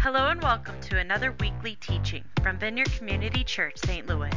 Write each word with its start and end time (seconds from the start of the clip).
Hello 0.00 0.28
and 0.28 0.40
welcome 0.40 0.80
to 0.82 0.96
another 0.96 1.34
weekly 1.40 1.74
teaching 1.80 2.22
from 2.40 2.56
Vineyard 2.56 2.88
Community 2.92 3.42
Church, 3.42 3.76
St. 3.78 4.06
Louis. 4.06 4.30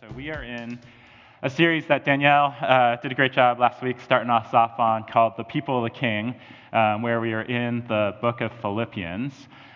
So 0.00 0.08
we 0.16 0.30
are 0.30 0.42
in 0.42 0.80
a 1.42 1.50
series 1.50 1.86
that 1.88 2.06
Danielle 2.06 2.56
uh, 2.62 2.96
did 2.96 3.12
a 3.12 3.14
great 3.14 3.34
job 3.34 3.60
last 3.60 3.82
week 3.82 4.00
starting 4.00 4.30
us 4.30 4.54
off 4.54 4.78
on 4.78 5.04
called 5.04 5.34
The 5.36 5.44
People 5.44 5.84
of 5.84 5.92
the 5.92 5.98
King, 5.98 6.34
um, 6.72 7.02
where 7.02 7.20
we 7.20 7.34
are 7.34 7.42
in 7.42 7.86
the 7.88 8.16
book 8.22 8.40
of 8.40 8.50
Philippians. 8.62 9.34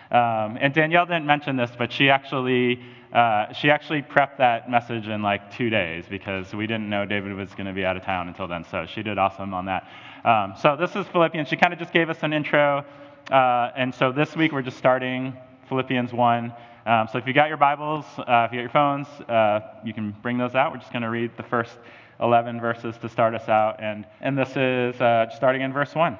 Um, 0.09 0.57
and 0.59 0.73
Danielle 0.73 1.05
didn't 1.05 1.27
mention 1.27 1.55
this, 1.55 1.69
but 1.77 1.93
she 1.93 2.09
actually 2.09 2.81
uh, 3.13 3.53
she 3.53 3.69
actually 3.69 4.01
prepped 4.01 4.37
that 4.37 4.69
message 4.69 5.07
in 5.07 5.21
like 5.21 5.55
two 5.55 5.69
days 5.69 6.05
because 6.09 6.53
we 6.53 6.67
didn't 6.67 6.89
know 6.89 7.05
David 7.05 7.33
was 7.33 7.49
going 7.51 7.67
to 7.67 7.73
be 7.73 7.85
out 7.85 7.95
of 7.95 8.03
town 8.03 8.27
until 8.27 8.47
then. 8.47 8.65
So 8.69 8.85
she 8.85 9.01
did 9.01 9.17
awesome 9.17 9.53
on 9.53 9.65
that. 9.65 9.87
Um, 10.25 10.53
so 10.59 10.75
this 10.75 10.95
is 10.95 11.07
Philippians. 11.07 11.47
She 11.47 11.55
kind 11.55 11.71
of 11.71 11.79
just 11.79 11.93
gave 11.93 12.09
us 12.09 12.17
an 12.21 12.33
intro. 12.33 12.85
Uh, 13.31 13.71
and 13.75 13.95
so 13.95 14.11
this 14.11 14.35
week 14.35 14.51
we're 14.51 14.61
just 14.61 14.77
starting 14.77 15.35
Philippians 15.69 16.11
1. 16.11 16.53
Um, 16.85 17.07
so 17.11 17.17
if 17.17 17.27
you 17.27 17.33
got 17.33 17.47
your 17.47 17.57
Bibles, 17.57 18.05
uh, 18.17 18.47
if 18.47 18.51
you 18.51 18.57
got 18.57 18.61
your 18.61 18.69
phones, 18.69 19.07
uh, 19.29 19.59
you 19.85 19.93
can 19.93 20.15
bring 20.21 20.37
those 20.37 20.55
out. 20.55 20.71
We're 20.71 20.79
just 20.79 20.91
going 20.91 21.03
to 21.03 21.09
read 21.09 21.31
the 21.37 21.43
first 21.43 21.77
11 22.21 22.59
verses 22.59 22.97
to 22.97 23.09
start 23.09 23.35
us 23.35 23.47
out. 23.47 23.81
And, 23.81 24.05
and 24.21 24.37
this 24.37 24.49
is 24.55 24.99
uh, 24.99 25.29
starting 25.35 25.61
in 25.61 25.71
verse 25.71 25.93
1. 25.95 26.17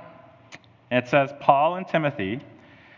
It 0.92 1.08
says, 1.08 1.32
Paul 1.40 1.76
and 1.76 1.88
Timothy 1.88 2.42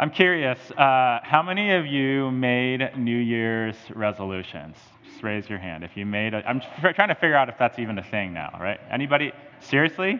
I'm 0.00 0.10
curious 0.10 0.58
uh, 0.78 1.20
how 1.22 1.42
many 1.42 1.72
of 1.72 1.84
you 1.84 2.30
made 2.30 2.96
New 2.96 3.18
Year's 3.18 3.76
resolutions? 3.94 4.78
Just 5.04 5.22
raise 5.22 5.46
your 5.46 5.58
hand 5.58 5.84
if 5.84 5.94
you 5.94 6.06
made 6.06 6.32
it. 6.32 6.42
I'm 6.48 6.62
trying 6.94 7.10
to 7.10 7.14
figure 7.14 7.34
out 7.34 7.50
if 7.50 7.56
that's 7.58 7.78
even 7.78 7.98
a 7.98 8.02
thing 8.02 8.32
now, 8.32 8.56
right? 8.58 8.80
Anybody? 8.90 9.30
Seriously? 9.60 10.18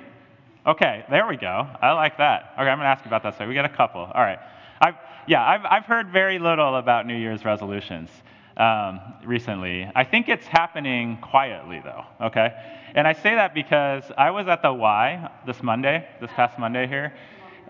Okay, 0.67 1.07
there 1.09 1.27
we 1.27 1.39
go. 1.39 1.67
I 1.81 1.93
like 1.93 2.19
that. 2.19 2.53
Okay, 2.59 2.69
I'm 2.69 2.77
going 2.77 2.81
to 2.81 2.91
ask 2.91 3.07
you 3.07 3.09
about 3.09 3.23
that. 3.23 3.39
So 3.39 3.49
we 3.49 3.55
got 3.55 3.65
a 3.65 3.75
couple. 3.75 4.03
All 4.03 4.21
right. 4.21 4.39
I've, 4.83 4.97
yeah, 5.27 5.49
I've, 5.49 5.65
I've 5.65 5.85
heard 5.87 6.11
very 6.11 6.39
little 6.39 6.77
about 6.77 7.07
New 7.07 7.17
Year's 7.17 7.47
resolutions 7.47 8.11
um, 8.59 9.01
recently. 9.25 9.91
I 9.97 10.05
think 10.05 10.29
it's 10.29 10.47
happening 10.47 11.17
quietly, 11.23 11.81
though, 11.83 12.05
okay? 12.21 12.51
And 12.95 13.09
I 13.09 13.15
say 13.15 13.35
that 13.35 13.55
because 13.55 14.05
I 14.19 14.31
was 14.31 14.47
at 14.47 14.61
the 14.61 14.75
Y 14.75 15.31
this 15.47 15.63
Monday, 15.63 16.07
this 16.21 16.31
past 16.33 16.59
Monday 16.59 16.87
here. 16.87 17.15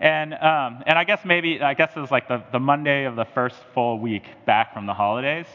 And, 0.01 0.33
um, 0.33 0.83
and 0.85 0.97
I 0.97 1.05
guess 1.05 1.23
maybe, 1.23 1.61
I 1.61 1.73
guess 1.73 1.91
it 1.95 1.99
was 1.99 2.11
like 2.11 2.27
the, 2.27 2.43
the 2.51 2.59
Monday 2.59 3.05
of 3.05 3.15
the 3.15 3.25
first 3.25 3.57
full 3.73 3.99
week 3.99 4.23
back 4.45 4.73
from 4.73 4.85
the 4.85 4.93
holidays 4.93 5.45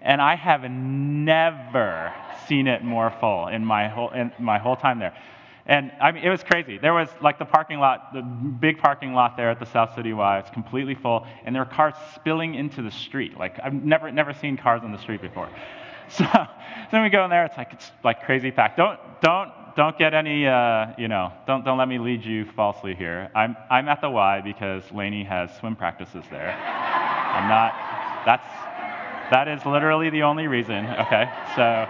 and 0.00 0.22
I 0.22 0.36
have 0.36 0.62
never 0.70 2.12
seen 2.46 2.66
it 2.66 2.84
more 2.84 3.12
full 3.20 3.48
in 3.48 3.64
my 3.64 3.88
whole 3.88 4.10
in 4.10 4.32
my 4.38 4.58
whole 4.58 4.76
time 4.76 4.98
there. 4.98 5.16
And 5.66 5.92
I 6.00 6.12
mean, 6.12 6.24
it 6.24 6.30
was 6.30 6.42
crazy. 6.42 6.78
There 6.78 6.94
was 6.94 7.08
like 7.20 7.38
the 7.38 7.44
parking 7.44 7.78
lot, 7.78 8.14
the 8.14 8.22
big 8.22 8.78
parking 8.78 9.12
lot 9.12 9.36
there 9.36 9.50
at 9.50 9.58
the 9.58 9.66
South 9.66 9.94
City 9.94 10.14
Y. 10.14 10.38
It's 10.38 10.50
completely 10.50 10.94
full, 10.94 11.26
and 11.44 11.54
there 11.54 11.62
were 11.62 11.70
cars 11.70 11.94
spilling 12.14 12.54
into 12.54 12.80
the 12.80 12.90
street. 12.90 13.36
Like 13.36 13.58
I've 13.62 13.74
never 13.74 14.10
never 14.10 14.32
seen 14.32 14.56
cars 14.56 14.82
on 14.82 14.92
the 14.92 14.98
street 14.98 15.20
before. 15.20 15.48
So, 16.08 16.24
so 16.32 16.46
then 16.92 17.02
we 17.02 17.10
go 17.10 17.24
in 17.24 17.30
there. 17.30 17.44
It's 17.44 17.56
like 17.56 17.72
it's 17.72 17.90
like 18.04 18.22
crazy 18.22 18.50
packed. 18.50 18.78
Don't 18.78 18.98
don't 19.20 19.50
don't 19.78 19.96
get 19.96 20.12
any 20.12 20.44
uh, 20.44 20.86
you 20.98 21.06
know 21.06 21.32
don't 21.46 21.64
don't 21.64 21.78
let 21.78 21.86
me 21.86 21.98
lead 22.00 22.24
you 22.24 22.44
falsely 22.56 22.96
here. 22.96 23.30
I'm 23.32 23.56
I'm 23.70 23.88
at 23.88 24.00
the 24.00 24.10
Y 24.10 24.40
because 24.40 24.82
Lainey 24.92 25.22
has 25.22 25.54
swim 25.58 25.76
practices 25.76 26.24
there. 26.32 26.50
I'm 26.50 27.48
not. 27.48 27.72
That's 28.26 28.68
that 29.30 29.46
is 29.46 29.64
literally 29.64 30.10
the 30.10 30.22
only 30.22 30.48
reason, 30.48 30.86
okay? 30.86 31.30
So, 31.54 31.86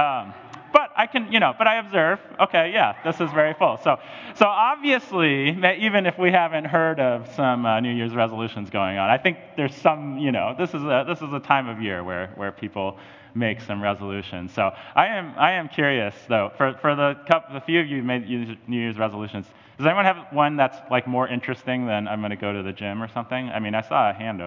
um, 0.00 0.32
but 0.72 0.90
I 0.96 1.08
can, 1.10 1.30
you 1.32 1.40
know, 1.40 1.52
but 1.58 1.66
I 1.66 1.78
observe, 1.78 2.20
okay, 2.38 2.70
yeah, 2.72 2.94
this 3.04 3.20
is 3.20 3.30
very 3.32 3.54
full. 3.54 3.78
So, 3.82 3.98
so 4.36 4.46
obviously, 4.46 5.50
even 5.78 6.06
if 6.06 6.16
we 6.16 6.30
haven't 6.30 6.64
heard 6.64 7.00
of 7.00 7.28
some 7.34 7.66
uh, 7.66 7.80
New 7.80 7.92
Year's 7.92 8.14
resolutions 8.14 8.70
going 8.70 8.98
on, 8.98 9.10
I 9.10 9.18
think 9.18 9.38
there's 9.56 9.74
some, 9.74 10.16
you 10.18 10.30
know, 10.30 10.54
this 10.56 10.70
is 10.70 10.82
a, 10.82 11.04
this 11.06 11.20
is 11.20 11.32
a 11.32 11.40
time 11.40 11.68
of 11.68 11.82
year 11.82 12.04
where, 12.04 12.32
where 12.36 12.52
people 12.52 12.98
make 13.34 13.60
some 13.60 13.82
resolutions. 13.82 14.52
So 14.52 14.70
I 14.94 15.06
am, 15.06 15.34
I 15.38 15.52
am 15.52 15.68
curious, 15.68 16.14
though, 16.28 16.52
for, 16.56 16.74
for 16.80 16.94
the, 16.94 17.14
couple, 17.26 17.54
the 17.54 17.60
few 17.60 17.80
of 17.80 17.86
you 17.86 17.98
who 17.98 18.02
made 18.02 18.28
New 18.28 18.80
Year's 18.80 18.98
resolutions, 18.98 19.46
does 19.78 19.86
anyone 19.86 20.04
have 20.04 20.26
one 20.32 20.56
that's 20.56 20.78
like 20.90 21.06
more 21.06 21.26
interesting 21.28 21.86
than 21.86 22.06
I'm 22.06 22.20
going 22.20 22.30
to 22.30 22.36
go 22.36 22.52
to 22.52 22.62
the 22.62 22.72
gym 22.72 23.02
or 23.02 23.08
something? 23.08 23.48
I 23.48 23.60
mean, 23.60 23.74
I 23.74 23.80
saw 23.80 24.10
a 24.10 24.12
hand 24.12 24.42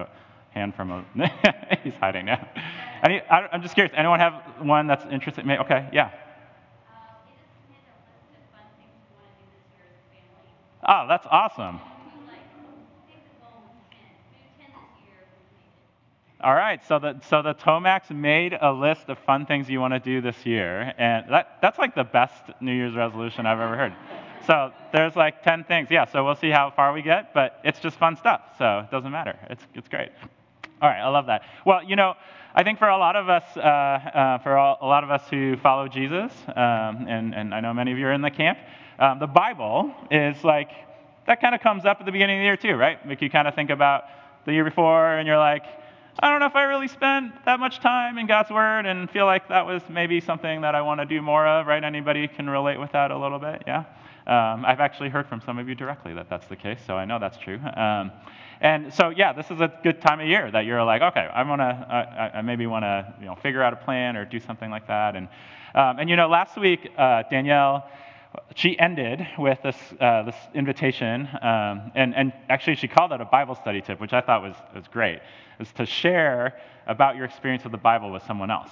hand 0.54 0.74
from 0.74 0.90
a. 0.90 1.04
he's 1.82 1.94
hiding 1.94 2.26
now. 2.26 2.48
Any, 3.02 3.20
I, 3.22 3.48
am 3.52 3.60
just 3.60 3.74
curious. 3.74 3.92
Anyone 3.96 4.20
have 4.20 4.34
one 4.60 4.86
that's 4.86 5.04
interesting? 5.10 5.50
Okay, 5.50 5.88
yeah. 5.92 6.10
Oh, 10.86 11.06
that's 11.08 11.26
awesome. 11.30 11.80
All 16.44 16.54
right, 16.54 16.78
so 16.86 16.98
the 16.98 17.18
so 17.30 17.40
the 17.40 17.54
Tomacs 17.54 18.10
made 18.10 18.54
a 18.60 18.70
list 18.70 19.08
of 19.08 19.16
fun 19.20 19.46
things 19.46 19.70
you 19.70 19.80
want 19.80 19.94
to 19.94 19.98
do 19.98 20.20
this 20.20 20.44
year, 20.44 20.92
and 20.98 21.24
that 21.30 21.56
that's 21.62 21.78
like 21.78 21.94
the 21.94 22.04
best 22.04 22.34
New 22.60 22.74
Year's 22.74 22.94
resolution 22.94 23.46
I've 23.46 23.60
ever 23.60 23.74
heard. 23.74 23.94
So 24.46 24.70
there's 24.92 25.16
like 25.16 25.42
10 25.42 25.64
things. 25.64 25.88
Yeah, 25.90 26.04
so 26.04 26.22
we'll 26.22 26.34
see 26.34 26.50
how 26.50 26.70
far 26.76 26.92
we 26.92 27.00
get, 27.00 27.32
but 27.32 27.60
it's 27.64 27.80
just 27.80 27.96
fun 27.96 28.14
stuff, 28.16 28.42
so 28.58 28.80
it 28.80 28.90
doesn't 28.90 29.10
matter. 29.10 29.38
It's 29.48 29.64
it's 29.74 29.88
great. 29.88 30.10
All 30.82 30.90
right, 30.90 31.00
I 31.00 31.08
love 31.08 31.24
that. 31.28 31.44
Well, 31.64 31.82
you 31.82 31.96
know, 31.96 32.12
I 32.54 32.62
think 32.62 32.78
for 32.78 32.90
a 32.90 32.98
lot 32.98 33.16
of 33.16 33.30
us, 33.30 33.44
uh, 33.56 33.60
uh, 33.60 34.38
for 34.40 34.58
all, 34.58 34.76
a 34.82 34.86
lot 34.86 35.02
of 35.02 35.10
us 35.10 35.22
who 35.30 35.56
follow 35.56 35.88
Jesus, 35.88 36.30
um, 36.48 37.06
and, 37.08 37.34
and 37.34 37.54
I 37.54 37.60
know 37.60 37.72
many 37.72 37.90
of 37.92 37.96
you 37.96 38.04
are 38.04 38.12
in 38.12 38.20
the 38.20 38.30
camp, 38.30 38.58
um, 38.98 39.18
the 39.18 39.26
Bible 39.26 39.94
is 40.10 40.44
like, 40.44 40.68
that 41.26 41.40
kind 41.40 41.54
of 41.54 41.62
comes 41.62 41.86
up 41.86 42.00
at 42.00 42.06
the 42.06 42.12
beginning 42.12 42.36
of 42.36 42.40
the 42.40 42.44
year 42.44 42.56
too, 42.58 42.78
right? 42.78 43.06
Make 43.06 43.22
you 43.22 43.30
kind 43.30 43.48
of 43.48 43.54
think 43.54 43.70
about 43.70 44.04
the 44.44 44.52
year 44.52 44.64
before, 44.64 45.16
and 45.16 45.26
you're 45.26 45.38
like, 45.38 45.64
I 46.20 46.30
don't 46.30 46.38
know 46.38 46.46
if 46.46 46.54
I 46.54 46.62
really 46.64 46.86
spent 46.86 47.44
that 47.44 47.58
much 47.58 47.80
time 47.80 48.18
in 48.18 48.26
God's 48.26 48.50
Word 48.50 48.86
and 48.86 49.10
feel 49.10 49.26
like 49.26 49.48
that 49.48 49.66
was 49.66 49.82
maybe 49.88 50.20
something 50.20 50.60
that 50.60 50.76
I 50.76 50.80
want 50.80 51.00
to 51.00 51.06
do 51.06 51.20
more 51.20 51.44
of, 51.44 51.66
right? 51.66 51.82
Anybody 51.82 52.28
can 52.28 52.48
relate 52.48 52.78
with 52.78 52.92
that 52.92 53.10
a 53.10 53.18
little 53.18 53.40
bit, 53.40 53.64
yeah? 53.66 53.84
Um, 54.26 54.64
I've 54.64 54.78
actually 54.78 55.08
heard 55.08 55.26
from 55.26 55.40
some 55.40 55.58
of 55.58 55.68
you 55.68 55.74
directly 55.74 56.14
that 56.14 56.30
that's 56.30 56.46
the 56.46 56.54
case, 56.54 56.78
so 56.86 56.94
I 56.94 57.04
know 57.04 57.18
that's 57.18 57.36
true. 57.36 57.58
Um, 57.76 58.12
and 58.60 58.94
so, 58.94 59.08
yeah, 59.08 59.32
this 59.32 59.50
is 59.50 59.60
a 59.60 59.72
good 59.82 60.00
time 60.00 60.20
of 60.20 60.28
year 60.28 60.50
that 60.52 60.64
you're 60.64 60.84
like, 60.84 61.02
okay, 61.02 61.28
I 61.34 61.42
want 61.42 61.60
to, 61.60 61.64
I, 61.64 62.38
I, 62.38 62.42
maybe 62.42 62.66
want 62.66 62.84
to, 62.84 63.12
you 63.18 63.26
know, 63.26 63.34
figure 63.34 63.62
out 63.62 63.72
a 63.72 63.76
plan 63.76 64.16
or 64.16 64.24
do 64.24 64.38
something 64.38 64.70
like 64.70 64.86
that. 64.86 65.16
And, 65.16 65.28
um, 65.74 65.98
and 65.98 66.08
you 66.08 66.14
know, 66.14 66.28
last 66.28 66.56
week, 66.56 66.92
uh, 66.96 67.24
Danielle, 67.28 67.90
she 68.54 68.78
ended 68.78 69.26
with 69.38 69.58
this, 69.62 69.76
uh, 70.00 70.22
this 70.22 70.36
invitation, 70.54 71.28
um, 71.42 71.92
and, 71.94 72.14
and 72.14 72.32
actually 72.48 72.76
she 72.76 72.88
called 72.88 73.12
it 73.12 73.20
a 73.20 73.24
Bible 73.24 73.54
study 73.54 73.80
tip, 73.80 74.00
which 74.00 74.12
I 74.12 74.20
thought 74.20 74.42
was, 74.42 74.54
was 74.74 74.88
great, 74.88 75.20
is 75.60 75.70
to 75.72 75.86
share 75.86 76.60
about 76.86 77.16
your 77.16 77.24
experience 77.24 77.64
with 77.64 77.72
the 77.72 77.78
Bible 77.78 78.10
with 78.12 78.22
someone 78.24 78.50
else. 78.50 78.70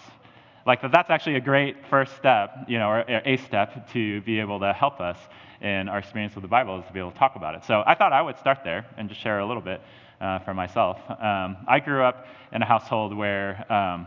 like 0.67 0.82
that 0.82 0.93
that's 0.93 1.11
actually 1.11 1.37
a 1.37 1.41
great 1.41 1.76
first 1.88 2.17
step, 2.17 2.50
you 2.69 2.79
know, 2.79 2.88
or 2.88 3.00
a 3.09 3.37
step 3.38 3.91
to 3.93 4.20
be 4.23 4.38
able 4.41 4.61
to 4.61 4.73
help 4.73 5.00
us 5.00 5.19
in 5.61 5.88
our 5.88 5.99
experience 5.99 6.35
with 6.35 6.43
the 6.43 6.49
Bible 6.49 6.79
is 6.79 6.87
to 6.87 6.93
be 6.93 6.99
able 6.99 7.12
to 7.12 7.19
talk 7.19 7.37
about 7.37 7.55
it. 7.55 7.64
So 7.64 7.82
I 7.87 7.94
thought 7.94 8.12
I 8.12 8.23
would 8.23 8.38
start 8.38 8.59
there 8.64 8.87
and 8.97 9.09
just 9.09 9.20
share 9.20 9.41
a 9.41 9.47
little 9.47 9.62
bit 9.62 9.81
uh, 10.20 10.38
for 10.41 10.55
myself. 10.55 10.99
Um, 11.09 11.56
I 11.69 11.81
grew 11.81 12.03
up 12.03 12.26
in 12.53 12.62
a 12.62 12.67
household 12.67 13.17
where 13.17 13.70
um, 13.73 14.06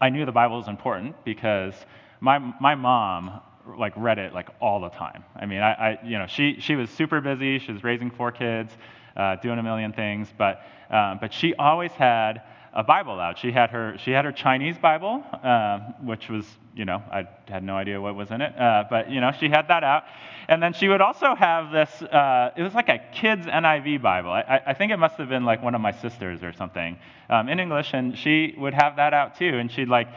I 0.00 0.08
knew 0.08 0.24
the 0.24 0.32
Bible 0.32 0.58
was 0.58 0.68
important 0.68 1.16
because 1.24 1.74
my 2.20 2.38
my 2.60 2.74
mom 2.74 3.40
like 3.76 3.92
read 3.96 4.18
it 4.18 4.32
like 4.32 4.48
all 4.60 4.80
the 4.80 4.88
time. 4.90 5.24
I 5.36 5.46
mean, 5.46 5.60
I, 5.60 5.72
I 5.72 5.98
you 6.04 6.18
know 6.18 6.26
she 6.26 6.56
she 6.60 6.76
was 6.76 6.90
super 6.90 7.20
busy. 7.20 7.58
She 7.58 7.72
was 7.72 7.84
raising 7.84 8.10
four 8.10 8.32
kids, 8.32 8.72
uh, 9.16 9.36
doing 9.36 9.58
a 9.58 9.62
million 9.62 9.92
things, 9.92 10.28
but 10.36 10.62
um, 10.90 11.18
but 11.20 11.32
she 11.32 11.54
always 11.54 11.92
had 11.92 12.42
a 12.72 12.84
Bible 12.84 13.18
out. 13.18 13.38
She 13.38 13.50
had 13.50 13.70
her 13.70 13.96
she 13.98 14.10
had 14.10 14.24
her 14.24 14.32
Chinese 14.32 14.78
Bible, 14.78 15.24
uh, 15.42 15.78
which 16.02 16.28
was 16.28 16.46
you 16.74 16.84
know 16.84 17.02
I 17.10 17.26
had 17.48 17.62
no 17.62 17.76
idea 17.76 18.00
what 18.00 18.14
was 18.14 18.30
in 18.30 18.40
it, 18.40 18.58
uh, 18.58 18.84
but 18.88 19.10
you 19.10 19.20
know 19.20 19.32
she 19.32 19.48
had 19.48 19.68
that 19.68 19.84
out, 19.84 20.04
and 20.48 20.62
then 20.62 20.72
she 20.72 20.88
would 20.88 21.00
also 21.00 21.34
have 21.34 21.72
this. 21.72 22.02
Uh, 22.02 22.52
it 22.56 22.62
was 22.62 22.74
like 22.74 22.88
a 22.88 22.98
kids 23.12 23.46
NIV 23.46 24.02
Bible. 24.02 24.30
I, 24.30 24.60
I, 24.66 24.74
think 24.74 24.92
it 24.92 24.96
must 24.96 25.16
have 25.16 25.28
been 25.28 25.44
like 25.44 25.62
one 25.62 25.74
of 25.74 25.80
my 25.80 25.92
sisters 25.92 26.42
or 26.42 26.52
something 26.52 26.96
um, 27.30 27.48
in 27.48 27.58
English, 27.58 27.90
and 27.94 28.16
she 28.16 28.54
would 28.56 28.74
have 28.74 28.96
that 28.96 29.14
out 29.14 29.36
too, 29.36 29.58
and 29.58 29.70
she'd 29.70 29.88
like 29.88 30.08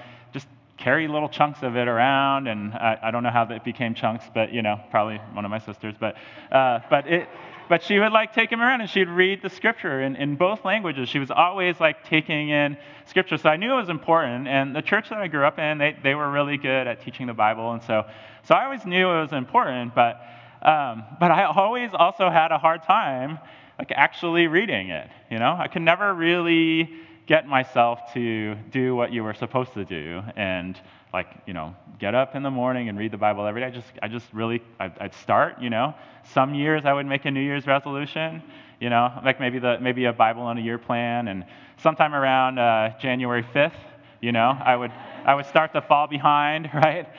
carry 0.81 1.07
little 1.07 1.29
chunks 1.29 1.61
of 1.61 1.75
it 1.75 1.87
around, 1.87 2.47
and 2.47 2.73
I, 2.73 2.97
I 3.03 3.11
don't 3.11 3.23
know 3.23 3.29
how 3.29 3.45
that 3.45 3.63
became 3.63 3.93
chunks, 3.93 4.25
but 4.33 4.51
you 4.51 4.61
know 4.61 4.79
probably 4.89 5.17
one 5.33 5.45
of 5.45 5.51
my 5.51 5.59
sisters, 5.59 5.95
but 5.99 6.15
uh, 6.51 6.79
but 6.89 7.07
it 7.07 7.29
but 7.69 7.83
she 7.83 7.99
would 7.99 8.11
like 8.11 8.33
take 8.33 8.51
him 8.51 8.59
around 8.59 8.81
and 8.81 8.89
she'd 8.89 9.07
read 9.07 9.41
the 9.41 9.49
scripture 9.49 10.01
in, 10.01 10.17
in 10.17 10.35
both 10.35 10.65
languages. 10.65 11.07
She 11.07 11.19
was 11.19 11.31
always 11.31 11.79
like 11.79 12.03
taking 12.03 12.49
in 12.49 12.75
scripture. 13.05 13.37
So 13.37 13.47
I 13.47 13.55
knew 13.55 13.71
it 13.71 13.77
was 13.77 13.87
important. 13.87 14.49
And 14.49 14.75
the 14.75 14.81
church 14.81 15.07
that 15.09 15.19
I 15.19 15.27
grew 15.27 15.45
up 15.45 15.57
in, 15.57 15.77
they, 15.77 15.95
they 16.03 16.13
were 16.13 16.29
really 16.29 16.57
good 16.57 16.85
at 16.85 17.01
teaching 17.01 17.27
the 17.27 17.33
Bible. 17.33 17.71
And 17.71 17.81
so, 17.83 18.03
so 18.43 18.55
I 18.55 18.65
always 18.65 18.85
knew 18.85 19.09
it 19.09 19.21
was 19.21 19.31
important, 19.31 19.95
but, 19.95 20.19
um, 20.61 21.05
but 21.17 21.31
I 21.31 21.45
always 21.45 21.91
also 21.93 22.29
had 22.29 22.51
a 22.51 22.57
hard 22.57 22.83
time 22.83 23.39
like 23.79 23.93
actually 23.95 24.47
reading 24.47 24.89
it. 24.89 25.07
You 25.29 25.39
know, 25.39 25.55
I 25.57 25.69
could 25.69 25.81
never 25.81 26.13
really 26.13 26.89
get 27.31 27.47
myself 27.47 27.97
to 28.13 28.55
do 28.71 28.93
what 28.93 29.13
you 29.13 29.23
were 29.23 29.33
supposed 29.33 29.73
to 29.73 29.85
do. 29.85 30.21
And 30.35 30.77
like 31.13 31.27
you 31.45 31.53
know 31.53 31.73
get 31.97 32.13
up 32.13 32.35
in 32.35 32.43
the 32.43 32.51
morning 32.51 32.89
and 32.89 32.97
read 32.97 33.11
the 33.11 33.17
bible 33.17 33.45
every 33.45 33.59
day 33.59 33.67
i 33.67 33.69
just 33.69 33.87
i 34.01 34.07
just 34.07 34.25
really 34.31 34.61
I'd, 34.79 34.97
I'd, 34.97 35.13
start 35.13 35.61
you 35.61 35.69
know 35.69 35.93
some 36.23 36.53
years 36.55 36.85
i 36.85 36.93
would 36.93 37.05
make 37.05 37.25
a 37.25 37.31
new 37.31 37.41
year's 37.41 37.67
resolution 37.67 38.41
you 38.79 38.89
know 38.89 39.11
like 39.25 39.37
maybe 39.37 39.59
the 39.59 39.77
maybe 39.81 40.05
a 40.05 40.13
bible 40.13 40.43
on 40.43 40.57
a 40.57 40.61
year 40.61 40.77
plan 40.77 41.27
and 41.27 41.43
sometime 41.83 42.13
around 42.13 42.59
uh, 42.59 42.97
january 42.97 43.43
5th 43.43 43.81
you 44.21 44.31
know 44.31 44.57
i 44.63 44.73
would 44.73 44.91
i 45.25 45.35
would 45.35 45.45
start 45.45 45.73
to 45.73 45.81
fall 45.81 46.07
behind 46.07 46.69
right 46.73 47.09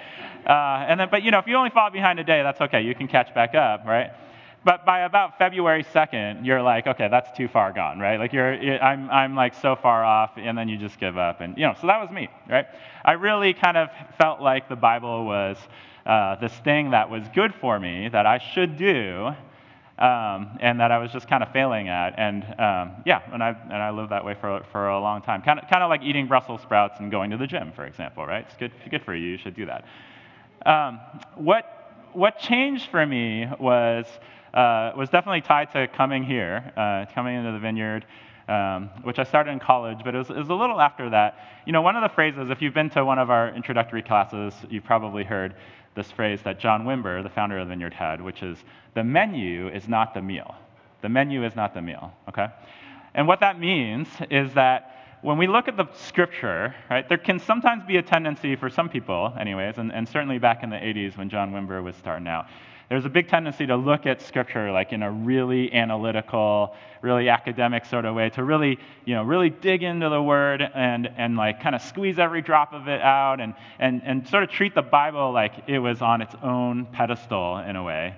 uh, 0.46 0.88
and 0.88 0.98
then 0.98 1.08
but 1.10 1.22
you 1.22 1.30
know 1.30 1.38
if 1.38 1.46
you 1.46 1.54
only 1.54 1.68
fall 1.68 1.90
behind 1.90 2.18
a 2.18 2.24
day 2.24 2.42
that's 2.42 2.62
okay 2.62 2.80
you 2.80 2.94
can 2.94 3.08
catch 3.08 3.34
back 3.34 3.54
up 3.54 3.84
right 3.84 4.10
but 4.64 4.86
by 4.86 5.00
about 5.00 5.38
February 5.38 5.84
2nd, 5.84 6.46
you're 6.46 6.62
like, 6.62 6.86
okay, 6.86 7.08
that's 7.08 7.36
too 7.36 7.48
far 7.48 7.72
gone, 7.72 7.98
right? 7.98 8.18
Like 8.18 8.32
you're, 8.32 8.52
I'm, 8.82 9.10
I'm 9.10 9.34
like 9.34 9.54
so 9.54 9.74
far 9.74 10.04
off, 10.04 10.32
and 10.36 10.56
then 10.56 10.68
you 10.68 10.76
just 10.78 10.98
give 11.00 11.18
up, 11.18 11.40
and 11.40 11.56
you 11.56 11.66
know. 11.66 11.74
So 11.80 11.88
that 11.88 12.00
was 12.00 12.10
me, 12.10 12.28
right? 12.48 12.66
I 13.04 13.12
really 13.12 13.54
kind 13.54 13.76
of 13.76 13.88
felt 14.18 14.40
like 14.40 14.68
the 14.68 14.76
Bible 14.76 15.24
was 15.24 15.56
uh, 16.06 16.36
this 16.36 16.52
thing 16.64 16.92
that 16.92 17.10
was 17.10 17.24
good 17.34 17.54
for 17.60 17.78
me 17.80 18.08
that 18.08 18.24
I 18.24 18.38
should 18.38 18.76
do, 18.76 19.30
um, 19.98 20.58
and 20.60 20.78
that 20.80 20.92
I 20.92 20.98
was 20.98 21.10
just 21.10 21.28
kind 21.28 21.42
of 21.42 21.52
failing 21.52 21.88
at. 21.88 22.14
And 22.16 22.44
um, 22.44 23.02
yeah, 23.04 23.22
and 23.32 23.42
I 23.42 23.56
and 23.64 23.74
I 23.74 23.90
lived 23.90 24.10
that 24.12 24.24
way 24.24 24.34
for 24.40 24.62
for 24.70 24.88
a 24.88 25.00
long 25.00 25.22
time. 25.22 25.42
Kind 25.42 25.58
of 25.58 25.68
kind 25.68 25.82
of 25.82 25.90
like 25.90 26.02
eating 26.02 26.28
Brussels 26.28 26.60
sprouts 26.62 27.00
and 27.00 27.10
going 27.10 27.30
to 27.30 27.36
the 27.36 27.48
gym, 27.48 27.72
for 27.74 27.84
example, 27.84 28.24
right? 28.26 28.44
It's 28.46 28.56
good 28.56 28.72
good 28.90 29.02
for 29.02 29.14
you. 29.14 29.30
You 29.30 29.38
should 29.38 29.56
do 29.56 29.66
that. 29.66 29.84
Um, 30.64 31.00
what 31.34 32.10
what 32.12 32.38
changed 32.38 32.90
for 32.90 33.04
me 33.04 33.48
was 33.58 34.06
uh, 34.54 34.92
was 34.96 35.08
definitely 35.08 35.40
tied 35.40 35.72
to 35.72 35.88
coming 35.88 36.22
here, 36.24 36.72
uh, 36.76 37.06
coming 37.14 37.36
into 37.36 37.52
the 37.52 37.58
vineyard, 37.58 38.04
um, 38.48 38.90
which 39.02 39.18
I 39.18 39.24
started 39.24 39.52
in 39.52 39.60
college, 39.60 39.98
but 40.04 40.14
it 40.14 40.18
was, 40.18 40.30
it 40.30 40.36
was, 40.36 40.48
a 40.48 40.54
little 40.54 40.80
after 40.80 41.08
that. 41.10 41.38
You 41.66 41.72
know, 41.72 41.82
one 41.82 41.96
of 41.96 42.02
the 42.02 42.14
phrases, 42.14 42.50
if 42.50 42.60
you've 42.60 42.74
been 42.74 42.90
to 42.90 43.04
one 43.04 43.18
of 43.18 43.30
our 43.30 43.54
introductory 43.54 44.02
classes, 44.02 44.54
you've 44.68 44.84
probably 44.84 45.24
heard 45.24 45.54
this 45.94 46.10
phrase 46.10 46.40
that 46.42 46.58
John 46.58 46.84
Wimber, 46.84 47.22
the 47.22 47.28
founder 47.28 47.58
of 47.58 47.68
the 47.68 47.72
Vineyard, 47.72 47.94
had, 47.94 48.20
which 48.20 48.42
is 48.42 48.58
the 48.94 49.04
menu 49.04 49.68
is 49.68 49.88
not 49.88 50.14
the 50.14 50.22
meal. 50.22 50.54
The 51.02 51.08
menu 51.08 51.44
is 51.44 51.54
not 51.54 51.74
the 51.74 51.82
meal, 51.82 52.12
okay? 52.28 52.48
And 53.14 53.26
what 53.26 53.40
that 53.40 53.58
means 53.58 54.08
is 54.30 54.54
that 54.54 55.18
when 55.22 55.38
we 55.38 55.46
look 55.46 55.68
at 55.68 55.76
the 55.76 55.86
scripture, 55.94 56.74
right, 56.90 57.08
there 57.08 57.18
can 57.18 57.38
sometimes 57.38 57.84
be 57.84 57.96
a 57.96 58.02
tendency 58.02 58.56
for 58.56 58.68
some 58.68 58.88
people, 58.88 59.32
anyways, 59.38 59.78
and, 59.78 59.92
and 59.92 60.08
certainly 60.08 60.38
back 60.38 60.62
in 60.62 60.70
the 60.70 60.76
80s 60.76 61.16
when 61.16 61.28
John 61.28 61.52
Wimber 61.52 61.82
was 61.82 61.94
starting 61.96 62.26
out, 62.26 62.46
there's 62.88 63.04
a 63.04 63.08
big 63.08 63.28
tendency 63.28 63.66
to 63.66 63.76
look 63.76 64.06
at 64.06 64.20
scripture 64.20 64.70
like 64.70 64.92
in 64.92 65.02
a 65.02 65.10
really 65.10 65.72
analytical, 65.72 66.74
really 67.00 67.28
academic 67.28 67.86
sort 67.86 68.04
of 68.04 68.14
way, 68.14 68.30
to 68.30 68.44
really, 68.44 68.78
you 69.04 69.14
know, 69.14 69.22
really 69.22 69.50
dig 69.50 69.82
into 69.82 70.08
the 70.08 70.22
word 70.22 70.62
and, 70.62 71.08
and 71.16 71.36
like 71.36 71.62
kind 71.62 71.74
of 71.74 71.82
squeeze 71.82 72.18
every 72.18 72.42
drop 72.42 72.72
of 72.74 72.88
it 72.88 73.00
out 73.00 73.40
and, 73.40 73.54
and, 73.78 74.02
and 74.04 74.28
sort 74.28 74.42
of 74.42 74.50
treat 74.50 74.74
the 74.74 74.82
Bible 74.82 75.32
like 75.32 75.52
it 75.68 75.78
was 75.78 76.02
on 76.02 76.20
its 76.20 76.34
own 76.42 76.86
pedestal 76.86 77.58
in 77.58 77.76
a 77.76 77.82
way. 77.82 78.14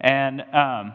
And, 0.00 0.42
um, 0.52 0.92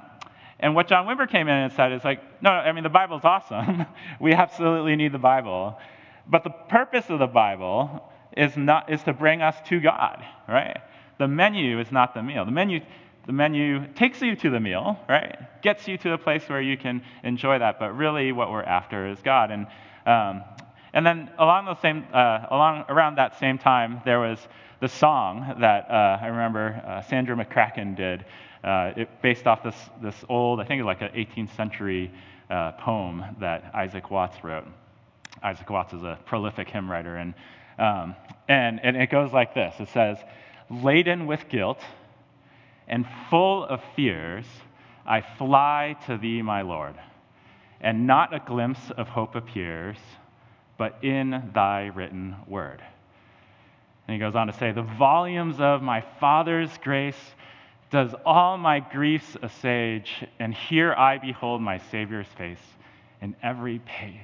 and 0.60 0.76
what 0.76 0.88
John 0.88 1.08
Wimber 1.08 1.30
came 1.30 1.48
in 1.48 1.56
and 1.56 1.74
said 1.74 1.92
is 1.92 2.04
like, 2.04 2.22
no, 2.42 2.52
I 2.52 2.72
mean, 2.72 2.84
the 2.84 2.90
Bible's 2.90 3.24
awesome. 3.24 3.86
we 4.20 4.34
absolutely 4.34 4.96
need 4.96 5.12
the 5.12 5.20
Bible. 5.20 5.80
But 6.28 6.44
the 6.44 6.52
purpose 6.52 7.10
of 7.10 7.20
the 7.20 7.28
Bible 7.28 8.10
is, 8.38 8.56
not, 8.56 8.92
is 8.92 9.02
to 9.04 9.14
bring 9.14 9.42
us 9.42 9.56
to 9.68 9.80
God, 9.80 10.24
right? 10.48 10.78
The 11.18 11.28
menu 11.28 11.80
is 11.80 11.92
not 11.92 12.14
the 12.14 12.24
meal. 12.24 12.46
The 12.46 12.52
menu 12.52 12.82
the 13.26 13.32
menu 13.32 13.88
takes 13.94 14.22
you 14.22 14.36
to 14.36 14.50
the 14.50 14.60
meal, 14.60 15.00
right? 15.08 15.62
Gets 15.62 15.88
you 15.88 15.98
to 16.00 16.14
a 16.14 16.18
place 16.18 16.44
where 16.48 16.62
you 16.62 16.78
can 16.78 17.04
enjoy 17.24 17.60
that. 17.60 17.80
But 17.80 17.96
really, 17.96 18.32
what 18.32 18.52
we're 18.52 18.64
after 18.64 19.08
is 19.08 19.20
God. 19.22 19.52
And 19.52 19.68
um, 20.06 20.44
and 20.94 21.06
then 21.06 21.30
along 21.38 21.66
the 21.66 21.76
same, 21.76 22.06
uh, 22.14 22.48
along 22.50 22.86
around 22.90 23.16
that 23.16 23.40
same 23.40 23.58
time, 23.58 24.02
there 24.06 24.20
was 24.20 24.40
the 24.80 24.90
song 24.90 25.56
that 25.60 25.90
uh, 25.90 26.20
I 26.22 26.28
remember 26.28 26.82
uh, 26.86 27.02
Sandra 27.04 27.36
McCracken 27.36 27.96
did, 27.96 28.26
uh, 28.64 28.94
it, 28.98 29.22
based 29.22 29.48
off 29.48 29.64
this 29.64 29.76
this 30.02 30.16
old, 30.28 30.60
I 30.60 30.66
think 30.66 30.84
like 30.84 31.02
an 31.02 31.10
18th 31.10 31.56
century 31.56 32.12
uh, 32.50 32.74
poem 32.74 33.24
that 33.40 33.72
Isaac 33.74 34.12
Watts 34.12 34.44
wrote. 34.44 34.68
Isaac 35.44 35.70
Watts 35.70 35.94
is 35.94 36.04
a 36.04 36.20
prolific 36.26 36.70
hymn 36.70 36.90
writer, 36.90 37.16
and 37.16 37.34
um, 37.78 38.16
and 38.48 38.80
and 38.84 38.98
it 38.98 39.10
goes 39.10 39.32
like 39.32 39.54
this. 39.54 39.76
It 39.80 39.90
says, 39.90 40.18
"Laden 40.70 41.28
with 41.28 41.48
guilt." 41.48 41.80
And 42.92 43.08
full 43.30 43.64
of 43.64 43.82
fears, 43.96 44.46
I 45.08 45.22
fly 45.22 45.96
to 46.06 46.18
thee, 46.18 46.42
my 46.42 46.62
Lord. 46.62 46.96
And 47.80 48.06
not 48.06 48.36
a 48.36 48.40
glimpse 48.40 48.92
of 48.96 49.08
hope 49.08 49.34
appears, 49.34 49.98
but 50.78 51.04
in 51.04 51.52
thy 51.56 51.88
written 51.88 52.36
word. 52.48 52.84
And 54.08 54.14
he 54.14 54.20
goes 54.20 54.36
on 54.36 54.48
to 54.48 54.54
say, 54.54 54.74
The 54.74 54.84
volumes 54.84 55.60
of 55.60 55.82
my 55.82 56.04
Father's 56.20 56.70
grace 56.84 57.16
does 57.92 58.14
all 58.26 58.58
my 58.58 58.80
griefs 58.80 59.38
assuage, 59.42 60.26
and 60.40 60.54
here 60.54 60.94
I 60.94 61.18
behold 61.18 61.62
my 61.62 61.78
Savior's 61.92 62.28
face 62.38 62.62
in 63.22 63.36
every 63.42 63.80
page. 63.80 64.16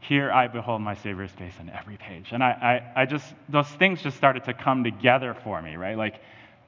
Here 0.00 0.30
I 0.30 0.48
behold 0.48 0.80
my 0.80 0.94
Savior's 0.94 1.30
face 1.32 1.54
in 1.60 1.70
every 1.70 1.96
page. 1.96 2.28
And 2.32 2.42
I, 2.42 2.82
I, 2.96 3.02
I 3.02 3.06
just, 3.06 3.26
those 3.48 3.68
things 3.68 4.02
just 4.02 4.16
started 4.16 4.44
to 4.44 4.54
come 4.54 4.82
together 4.82 5.36
for 5.44 5.60
me, 5.60 5.76
right? 5.76 5.96
Like, 5.96 6.20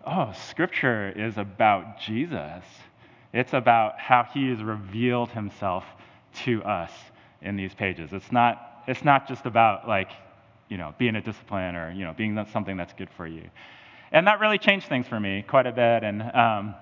oh, 0.06 0.32
Scripture 0.48 1.12
is 1.14 1.38
about 1.38 2.00
Jesus. 2.00 2.64
It's 3.32 3.52
about 3.52 3.98
how 3.98 4.24
he 4.24 4.50
has 4.50 4.62
revealed 4.62 5.30
himself 5.30 5.84
to 6.44 6.62
us 6.64 6.92
in 7.40 7.56
these 7.56 7.74
pages. 7.74 8.12
It's 8.12 8.30
not, 8.32 8.82
it's 8.86 9.04
not 9.04 9.28
just 9.28 9.46
about 9.46 9.88
like, 9.88 10.10
you 10.68 10.76
know, 10.76 10.94
being 10.98 11.16
a 11.16 11.20
discipline 11.20 11.76
or, 11.76 11.92
you 11.92 12.04
know, 12.04 12.14
being 12.14 12.38
something 12.52 12.76
that's 12.76 12.92
good 12.92 13.10
for 13.16 13.26
you. 13.26 13.48
And 14.10 14.26
that 14.26 14.40
really 14.40 14.58
changed 14.58 14.88
things 14.88 15.06
for 15.06 15.18
me 15.18 15.44
quite 15.46 15.66
a 15.66 15.72
bit. 15.72 16.04
And, 16.04 16.22
um, 16.22 16.74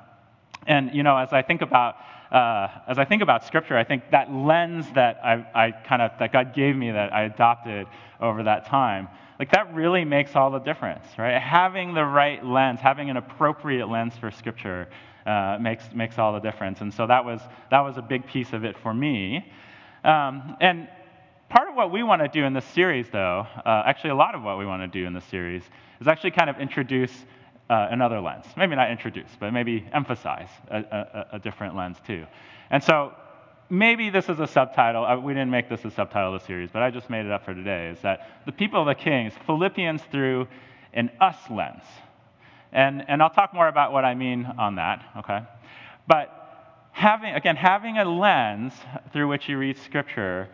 and 0.67 0.95
you 0.95 1.03
know, 1.03 1.17
as 1.17 1.33
I 1.33 1.43
think 1.43 1.63
about, 1.63 1.97
uh, 2.33 2.69
as 2.89 2.99
I 2.99 3.05
think 3.05 3.23
about 3.23 3.45
Scripture, 3.45 3.77
I 3.77 3.85
think 3.85 4.11
that 4.11 4.33
lens 4.33 4.87
that 4.95 5.21
I, 5.25 5.47
I 5.55 5.71
kind 5.73 6.03
of, 6.03 6.13
that 6.19 6.33
God 6.33 6.55
gave 6.55 6.77
me 6.77 6.91
that 6.91 7.13
I 7.13 7.25
adopted 7.25 7.87
over 8.21 8.43
that 8.45 8.67
time 8.67 9.09
like 9.41 9.51
that 9.53 9.75
really 9.75 10.05
makes 10.05 10.37
all 10.37 10.51
the 10.51 10.59
difference, 10.59 11.07
right? 11.17 11.41
Having 11.41 11.95
the 11.95 12.05
right 12.05 12.45
lens, 12.45 12.79
having 12.79 13.09
an 13.09 13.17
appropriate 13.17 13.89
lens 13.89 14.13
for 14.21 14.31
Scripture 14.31 14.87
uh, 15.25 15.57
makes, 15.59 15.85
makes 15.95 16.19
all 16.19 16.35
the 16.35 16.41
difference. 16.41 16.83
And 16.83 16.93
so 16.93 17.07
that 17.07 17.25
was, 17.25 17.41
that 17.71 17.81
was 17.81 17.97
a 17.97 18.03
big 18.03 18.27
piece 18.27 18.53
of 18.53 18.65
it 18.65 18.77
for 18.77 18.93
me. 18.93 19.51
Um, 20.05 20.59
and 20.61 20.89
part 21.49 21.71
of 21.71 21.75
what 21.75 21.91
we 21.91 22.03
want 22.03 22.21
to 22.21 22.29
do 22.29 22.45
in 22.45 22.53
this 22.53 22.67
series, 22.67 23.09
though, 23.09 23.47
uh, 23.65 23.83
actually, 23.87 24.11
a 24.11 24.15
lot 24.15 24.35
of 24.35 24.43
what 24.43 24.59
we 24.59 24.67
want 24.67 24.83
to 24.83 25.01
do 25.01 25.07
in 25.07 25.15
this 25.15 25.25
series, 25.25 25.63
is 26.03 26.07
actually 26.07 26.33
kind 26.33 26.51
of 26.51 26.61
introduce 26.61 27.25
another 27.91 28.21
lens. 28.21 28.45
Maybe 28.57 28.75
not 28.75 28.91
introduce, 28.91 29.31
but 29.39 29.53
maybe 29.53 29.87
emphasize 29.93 30.49
a, 30.69 30.79
a, 30.79 31.27
a 31.33 31.39
different 31.39 31.77
lens, 31.77 31.97
too. 32.07 32.27
And 32.71 32.83
so 32.83 33.13
maybe 33.69 34.11
this 34.11 34.29
is 34.29 34.41
a 34.41 34.47
subtitle. 34.47 35.05
Uh, 35.05 35.19
we 35.19 35.33
didn't 35.33 35.51
make 35.51 35.69
this 35.69 35.85
a 35.85 35.91
subtitle 35.91 36.35
of 36.35 36.41
the 36.41 36.47
series, 36.47 36.71
but 36.73 36.83
I 36.83 36.91
just 36.91 37.09
made 37.09 37.27
it 37.27 37.33
up 37.33 37.45
for 37.45 37.55
today. 37.55 37.89
Is 37.89 38.01
that 38.03 38.43
the 38.45 38.53
people 38.53 38.81
of 38.81 38.87
the 38.87 38.95
kings, 38.95 39.33
Philippians 39.47 40.03
through 40.11 40.49
an 40.93 41.11
us 41.21 41.37
lens. 41.51 41.85
And, 42.73 43.05
and 43.09 43.23
I'll 43.23 43.31
talk 43.31 43.55
more 43.55 43.69
about 43.69 43.93
what 43.93 44.05
I 44.05 44.15
mean 44.15 44.45
on 44.45 44.77
that, 44.77 45.05
okay? 45.19 45.41
But 46.07 46.89
having, 46.93 47.35
again, 47.35 47.57
having 47.57 47.99
a 47.99 48.05
lens 48.05 48.73
through 49.13 49.29
which 49.29 49.49
you 49.49 49.59
read 49.59 49.79
Scripture 49.79 50.49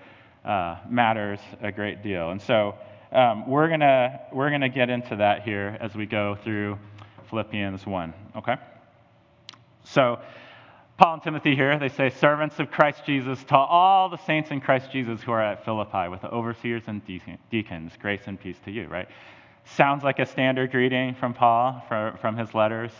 uh, 0.44 0.76
matters 0.88 1.40
a 1.60 1.72
great 1.72 2.02
deal. 2.02 2.30
And 2.30 2.40
so 2.40 2.74
um, 3.12 3.48
we're 3.48 3.68
going 3.68 3.80
we're 4.32 4.50
gonna 4.50 4.68
get 4.68 4.90
into 4.90 5.16
that 5.16 5.42
here 5.42 5.76
as 5.80 5.94
we 5.94 6.06
go 6.06 6.36
through 6.44 6.78
Philippians 7.28 7.86
1, 7.86 8.14
okay? 8.36 8.56
So, 9.84 10.18
Paul 10.98 11.14
and 11.14 11.22
Timothy 11.22 11.54
here, 11.54 11.78
they 11.78 11.90
say, 11.90 12.08
servants 12.08 12.58
of 12.58 12.70
Christ 12.70 13.02
Jesus, 13.04 13.42
to 13.44 13.56
all 13.56 14.08
the 14.08 14.16
saints 14.16 14.50
in 14.50 14.60
Christ 14.60 14.90
Jesus 14.90 15.20
who 15.20 15.30
are 15.32 15.42
at 15.42 15.64
Philippi, 15.64 16.08
with 16.08 16.22
the 16.22 16.30
overseers 16.30 16.84
and 16.86 17.02
deacons, 17.50 17.92
grace 17.98 18.22
and 18.26 18.40
peace 18.40 18.56
to 18.64 18.70
you, 18.70 18.86
right? 18.86 19.08
Sounds 19.64 20.02
like 20.02 20.18
a 20.18 20.26
standard 20.26 20.70
greeting 20.70 21.14
from 21.14 21.34
Paul 21.34 21.84
for, 21.88 22.16
from 22.20 22.36
his 22.36 22.54
letters. 22.54 22.92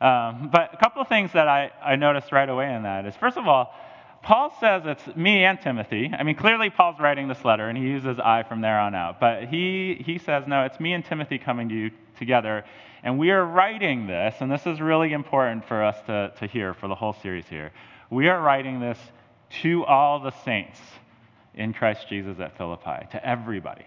Um, 0.00 0.48
but 0.52 0.74
a 0.74 0.76
couple 0.78 1.00
of 1.00 1.08
things 1.08 1.32
that 1.32 1.48
I, 1.48 1.70
I 1.82 1.96
noticed 1.96 2.32
right 2.32 2.48
away 2.48 2.74
in 2.74 2.82
that 2.82 3.06
is, 3.06 3.14
first 3.16 3.36
of 3.36 3.46
all, 3.46 3.74
Paul 4.22 4.54
says 4.58 4.82
it's 4.84 5.16
me 5.16 5.44
and 5.44 5.60
Timothy. 5.60 6.10
I 6.16 6.24
mean, 6.24 6.34
clearly 6.34 6.70
Paul's 6.70 6.98
writing 6.98 7.28
this 7.28 7.44
letter, 7.44 7.68
and 7.68 7.78
he 7.78 7.84
uses 7.84 8.18
I 8.18 8.42
from 8.42 8.60
there 8.60 8.78
on 8.80 8.94
out. 8.94 9.20
But 9.20 9.44
he, 9.44 10.02
he 10.04 10.18
says, 10.18 10.44
no, 10.46 10.64
it's 10.64 10.80
me 10.80 10.92
and 10.92 11.04
Timothy 11.04 11.38
coming 11.38 11.68
to 11.68 11.74
you 11.74 11.90
together. 12.18 12.64
And 13.02 13.18
we 13.18 13.30
are 13.30 13.44
writing 13.44 14.06
this, 14.06 14.34
and 14.40 14.50
this 14.50 14.66
is 14.66 14.80
really 14.80 15.12
important 15.12 15.66
for 15.66 15.82
us 15.82 15.96
to, 16.06 16.32
to 16.38 16.46
hear 16.46 16.74
for 16.74 16.88
the 16.88 16.94
whole 16.94 17.12
series 17.12 17.46
here. 17.46 17.72
We 18.10 18.28
are 18.28 18.40
writing 18.40 18.80
this 18.80 18.98
to 19.62 19.84
all 19.84 20.20
the 20.20 20.32
saints 20.44 20.80
in 21.54 21.72
Christ 21.72 22.08
Jesus 22.08 22.38
at 22.40 22.56
Philippi, 22.56 23.06
to 23.12 23.26
everybody. 23.26 23.86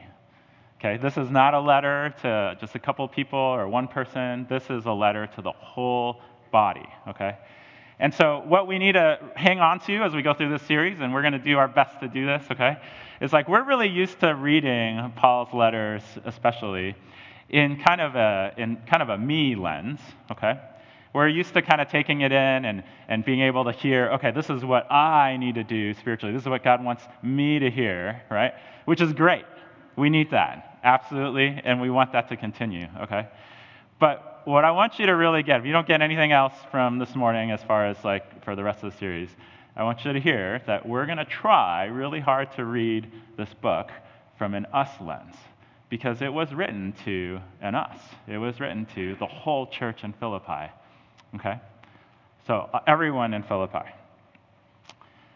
Okay, 0.79 0.97
this 0.97 1.17
is 1.17 1.29
not 1.29 1.53
a 1.53 1.59
letter 1.59 2.13
to 2.23 2.57
just 2.59 2.73
a 2.73 2.79
couple 2.79 3.07
people 3.07 3.37
or 3.37 3.67
one 3.67 3.87
person. 3.87 4.47
This 4.49 4.63
is 4.69 4.85
a 4.85 4.91
letter 4.91 5.27
to 5.35 5.41
the 5.41 5.51
whole 5.51 6.21
body, 6.51 6.87
okay? 7.07 7.37
And 7.99 8.11
so, 8.11 8.41
what 8.47 8.65
we 8.65 8.79
need 8.79 8.93
to 8.93 9.19
hang 9.35 9.59
on 9.59 9.79
to 9.81 9.97
as 9.97 10.13
we 10.13 10.23
go 10.23 10.33
through 10.33 10.49
this 10.49 10.63
series, 10.63 10.99
and 10.99 11.13
we're 11.13 11.21
going 11.21 11.33
to 11.33 11.39
do 11.39 11.59
our 11.59 11.67
best 11.67 11.99
to 11.99 12.07
do 12.07 12.25
this, 12.25 12.43
okay, 12.51 12.77
is 13.21 13.31
like 13.31 13.47
we're 13.47 13.63
really 13.63 13.89
used 13.89 14.19
to 14.21 14.33
reading 14.33 15.13
Paul's 15.15 15.53
letters, 15.53 16.01
especially 16.25 16.95
in 17.51 17.77
kind 17.83 18.01
of 18.01 18.15
a 18.15 18.53
in 18.57 18.77
kind 18.89 19.03
of 19.03 19.09
a 19.09 19.17
me 19.17 19.55
lens, 19.55 19.99
okay. 20.31 20.59
We're 21.13 21.27
used 21.27 21.53
to 21.55 21.61
kind 21.61 21.81
of 21.81 21.89
taking 21.89 22.21
it 22.21 22.31
in 22.31 22.63
and, 22.63 22.83
and 23.09 23.25
being 23.25 23.41
able 23.41 23.65
to 23.65 23.73
hear, 23.73 24.11
okay, 24.11 24.31
this 24.31 24.49
is 24.49 24.63
what 24.63 24.89
I 24.89 25.35
need 25.35 25.55
to 25.55 25.63
do 25.65 25.93
spiritually. 25.95 26.33
This 26.33 26.43
is 26.43 26.47
what 26.47 26.63
God 26.63 26.81
wants 26.81 27.03
me 27.21 27.59
to 27.59 27.69
hear, 27.69 28.21
right? 28.31 28.53
Which 28.85 29.01
is 29.01 29.11
great. 29.11 29.43
We 29.97 30.09
need 30.09 30.31
that, 30.31 30.79
absolutely, 30.85 31.59
and 31.65 31.81
we 31.81 31.89
want 31.89 32.13
that 32.13 32.29
to 32.29 32.37
continue, 32.37 32.87
okay? 33.01 33.27
But 33.99 34.43
what 34.45 34.63
I 34.63 34.71
want 34.71 34.99
you 34.99 35.05
to 35.07 35.11
really 35.11 35.43
get, 35.43 35.59
if 35.59 35.65
you 35.65 35.73
don't 35.73 35.85
get 35.85 36.01
anything 36.01 36.31
else 36.31 36.53
from 36.71 36.97
this 36.97 37.13
morning 37.13 37.51
as 37.51 37.61
far 37.61 37.87
as 37.87 38.01
like 38.05 38.45
for 38.45 38.55
the 38.55 38.63
rest 38.63 38.81
of 38.81 38.93
the 38.93 38.97
series, 38.97 39.29
I 39.75 39.83
want 39.83 40.05
you 40.05 40.13
to 40.13 40.19
hear 40.19 40.61
that 40.65 40.87
we're 40.87 41.05
going 41.05 41.17
to 41.17 41.25
try 41.25 41.87
really 41.87 42.21
hard 42.21 42.53
to 42.53 42.63
read 42.63 43.11
this 43.35 43.53
book 43.55 43.91
from 44.37 44.53
an 44.53 44.65
us 44.67 44.89
lens 45.01 45.35
because 45.91 46.21
it 46.21 46.33
was 46.33 46.53
written 46.53 46.93
to 47.03 47.37
an 47.59 47.75
us. 47.75 47.99
It 48.25 48.37
was 48.37 48.61
written 48.61 48.87
to 48.95 49.13
the 49.15 49.27
whole 49.27 49.67
church 49.67 50.05
in 50.05 50.13
Philippi. 50.13 50.71
Okay? 51.35 51.59
So, 52.47 52.69
uh, 52.73 52.79
everyone 52.87 53.33
in 53.33 53.43
Philippi. 53.43 53.89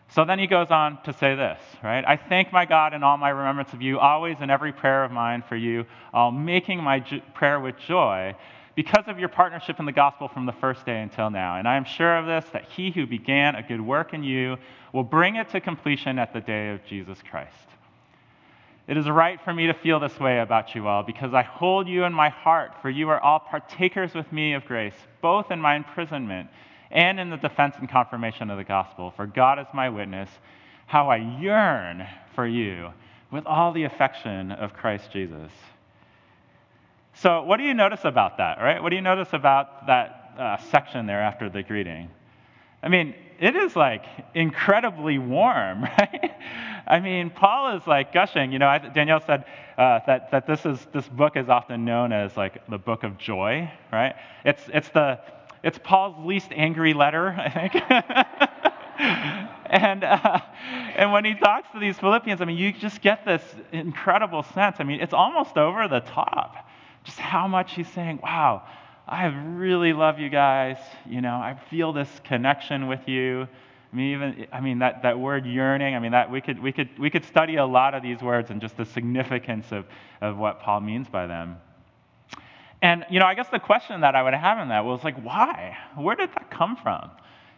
So 0.09 0.23
then 0.23 0.39
he 0.39 0.47
goes 0.47 0.71
on 0.71 1.03
to 1.03 1.11
say 1.11 1.35
this, 1.35 1.59
right? 1.83 2.05
I 2.07 2.15
thank 2.15 2.53
my 2.53 2.63
God 2.63 2.93
in 2.93 3.03
all 3.03 3.17
my 3.17 3.29
remembrance 3.29 3.73
of 3.73 3.81
you, 3.81 3.99
always 3.99 4.37
in 4.39 4.49
every 4.49 4.71
prayer 4.71 5.03
of 5.03 5.11
mine 5.11 5.43
for 5.47 5.57
you, 5.57 5.85
all 6.13 6.31
making 6.31 6.81
my 6.81 7.01
prayer 7.33 7.59
with 7.59 7.77
joy 7.77 8.33
because 8.75 9.03
of 9.07 9.19
your 9.19 9.27
partnership 9.27 9.77
in 9.77 9.85
the 9.85 9.91
gospel 9.91 10.29
from 10.29 10.45
the 10.45 10.53
first 10.53 10.85
day 10.85 11.01
until 11.01 11.29
now. 11.29 11.57
And 11.57 11.67
I 11.67 11.75
am 11.75 11.83
sure 11.83 12.17
of 12.17 12.27
this, 12.27 12.45
that 12.53 12.63
he 12.63 12.91
who 12.91 13.05
began 13.05 13.55
a 13.55 13.63
good 13.63 13.81
work 13.81 14.13
in 14.13 14.23
you 14.23 14.55
will 14.93 15.03
bring 15.03 15.35
it 15.35 15.49
to 15.49 15.59
completion 15.59 16.17
at 16.17 16.31
the 16.31 16.39
day 16.39 16.69
of 16.69 16.85
Jesus 16.85 17.19
Christ. 17.29 17.64
It 18.87 18.97
is 18.97 19.09
right 19.09 19.39
for 19.43 19.53
me 19.53 19.67
to 19.67 19.73
feel 19.73 19.99
this 19.99 20.19
way 20.19 20.39
about 20.39 20.75
you 20.75 20.87
all, 20.87 21.01
because 21.01 21.33
I 21.33 21.41
hold 21.41 21.87
you 21.87 22.03
in 22.03 22.13
my 22.13 22.29
heart, 22.29 22.73
for 22.81 22.89
you 22.89 23.09
are 23.09 23.19
all 23.19 23.39
partakers 23.39 24.13
with 24.13 24.31
me 24.31 24.53
of 24.53 24.65
grace, 24.65 24.93
both 25.21 25.49
in 25.49 25.59
my 25.59 25.75
imprisonment 25.75 26.49
and 26.91 27.19
in 27.19 27.31
the 27.31 27.37
defense 27.37 27.75
and 27.79 27.89
confirmation 27.89 28.51
of 28.51 28.57
the 28.57 28.63
gospel. 28.63 29.11
For 29.15 29.25
God 29.25 29.59
is 29.59 29.65
my 29.73 29.89
witness, 29.89 30.29
how 30.85 31.09
I 31.09 31.17
yearn 31.17 32.07
for 32.35 32.45
you 32.45 32.91
with 33.31 33.47
all 33.47 33.73
the 33.73 33.83
affection 33.85 34.51
of 34.51 34.73
Christ 34.73 35.11
Jesus. 35.11 35.51
So, 37.15 37.41
what 37.43 37.57
do 37.57 37.63
you 37.63 37.73
notice 37.73 38.01
about 38.03 38.37
that, 38.37 38.59
right? 38.59 38.83
What 38.83 38.89
do 38.89 38.97
you 38.97 39.01
notice 39.01 39.29
about 39.31 39.87
that 39.87 40.33
uh, 40.37 40.57
section 40.69 41.07
there 41.07 41.21
after 41.21 41.49
the 41.49 41.63
greeting? 41.63 42.09
I 42.85 42.89
mean, 42.89 43.15
it 43.39 43.55
is 43.55 43.75
like 43.75 44.05
incredibly 44.35 45.17
warm, 45.17 45.83
right? 45.99 46.31
I 46.87 46.99
mean, 46.99 47.31
Paul 47.31 47.75
is 47.75 47.87
like 47.87 48.13
gushing. 48.13 48.51
You 48.51 48.59
know, 48.59 48.77
Danielle 48.93 49.21
said 49.25 49.45
uh, 49.77 50.01
that, 50.05 50.29
that 50.29 50.45
this, 50.45 50.65
is, 50.67 50.85
this 50.93 51.09
book 51.09 51.35
is 51.35 51.49
often 51.49 51.83
known 51.83 52.13
as 52.13 52.37
like 52.37 52.65
the 52.67 52.77
book 52.77 53.03
of 53.03 53.17
joy, 53.17 53.71
right? 53.91 54.13
It's, 54.45 54.61
it's 54.71 54.89
the, 54.89 55.19
it's 55.63 55.79
Paul's 55.83 56.23
least 56.23 56.51
angry 56.51 56.93
letter, 56.93 57.29
I 57.29 57.49
think. 57.49 57.75
and, 59.65 60.03
uh, 60.03 60.39
and 60.95 61.11
when 61.11 61.25
he 61.25 61.33
talks 61.33 61.67
to 61.73 61.79
these 61.79 61.97
Philippians, 61.97 62.39
I 62.39 62.45
mean, 62.45 62.57
you 62.57 62.71
just 62.71 63.01
get 63.01 63.25
this 63.25 63.41
incredible 63.71 64.43
sense. 64.43 64.77
I 64.79 64.83
mean, 64.83 65.01
it's 65.01 65.13
almost 65.13 65.57
over 65.57 65.87
the 65.87 66.01
top. 66.01 66.69
Just 67.03 67.17
how 67.17 67.47
much 67.47 67.73
he's 67.73 67.89
saying, 67.89 68.19
wow, 68.21 68.63
I 69.07 69.25
really 69.25 69.93
love 69.93 70.19
you 70.19 70.29
guys. 70.29 70.77
You 71.05 71.21
know, 71.21 71.35
I 71.35 71.59
feel 71.69 71.93
this 71.93 72.09
connection 72.23 72.87
with 72.87 73.07
you. 73.07 73.47
I 73.93 73.95
mean, 73.95 74.11
even 74.13 74.47
I 74.51 74.61
mean 74.61 74.79
that, 74.79 75.03
that 75.03 75.19
word 75.19 75.45
yearning. 75.45 75.95
I 75.95 75.99
mean 75.99 76.11
that 76.11 76.29
we 76.29 76.41
could 76.41 76.59
we 76.59 76.71
could 76.71 76.89
we 76.97 77.09
could 77.09 77.23
study 77.25 77.57
a 77.57 77.65
lot 77.65 77.93
of 77.93 78.03
these 78.03 78.21
words 78.21 78.49
and 78.49 78.59
just 78.59 78.75
the 78.77 78.85
significance 78.85 79.71
of, 79.71 79.85
of 80.21 80.37
what 80.37 80.59
Paul 80.59 80.81
means 80.81 81.07
by 81.07 81.27
them. 81.27 81.57
And, 82.81 83.03
you 83.09 83.19
know, 83.19 83.25
I 83.25 83.33
guess 83.33 83.47
the 83.49 83.59
question 83.59 84.01
that 84.01 84.15
I 84.15 84.21
would 84.21 84.33
have 84.35 84.59
in 84.59 84.69
that 84.69 84.85
was 84.85 85.03
like, 85.03 85.19
why? 85.23 85.75
Where 85.95 86.15
did 86.15 86.29
that 86.35 86.51
come 86.51 86.75
from? 86.75 87.09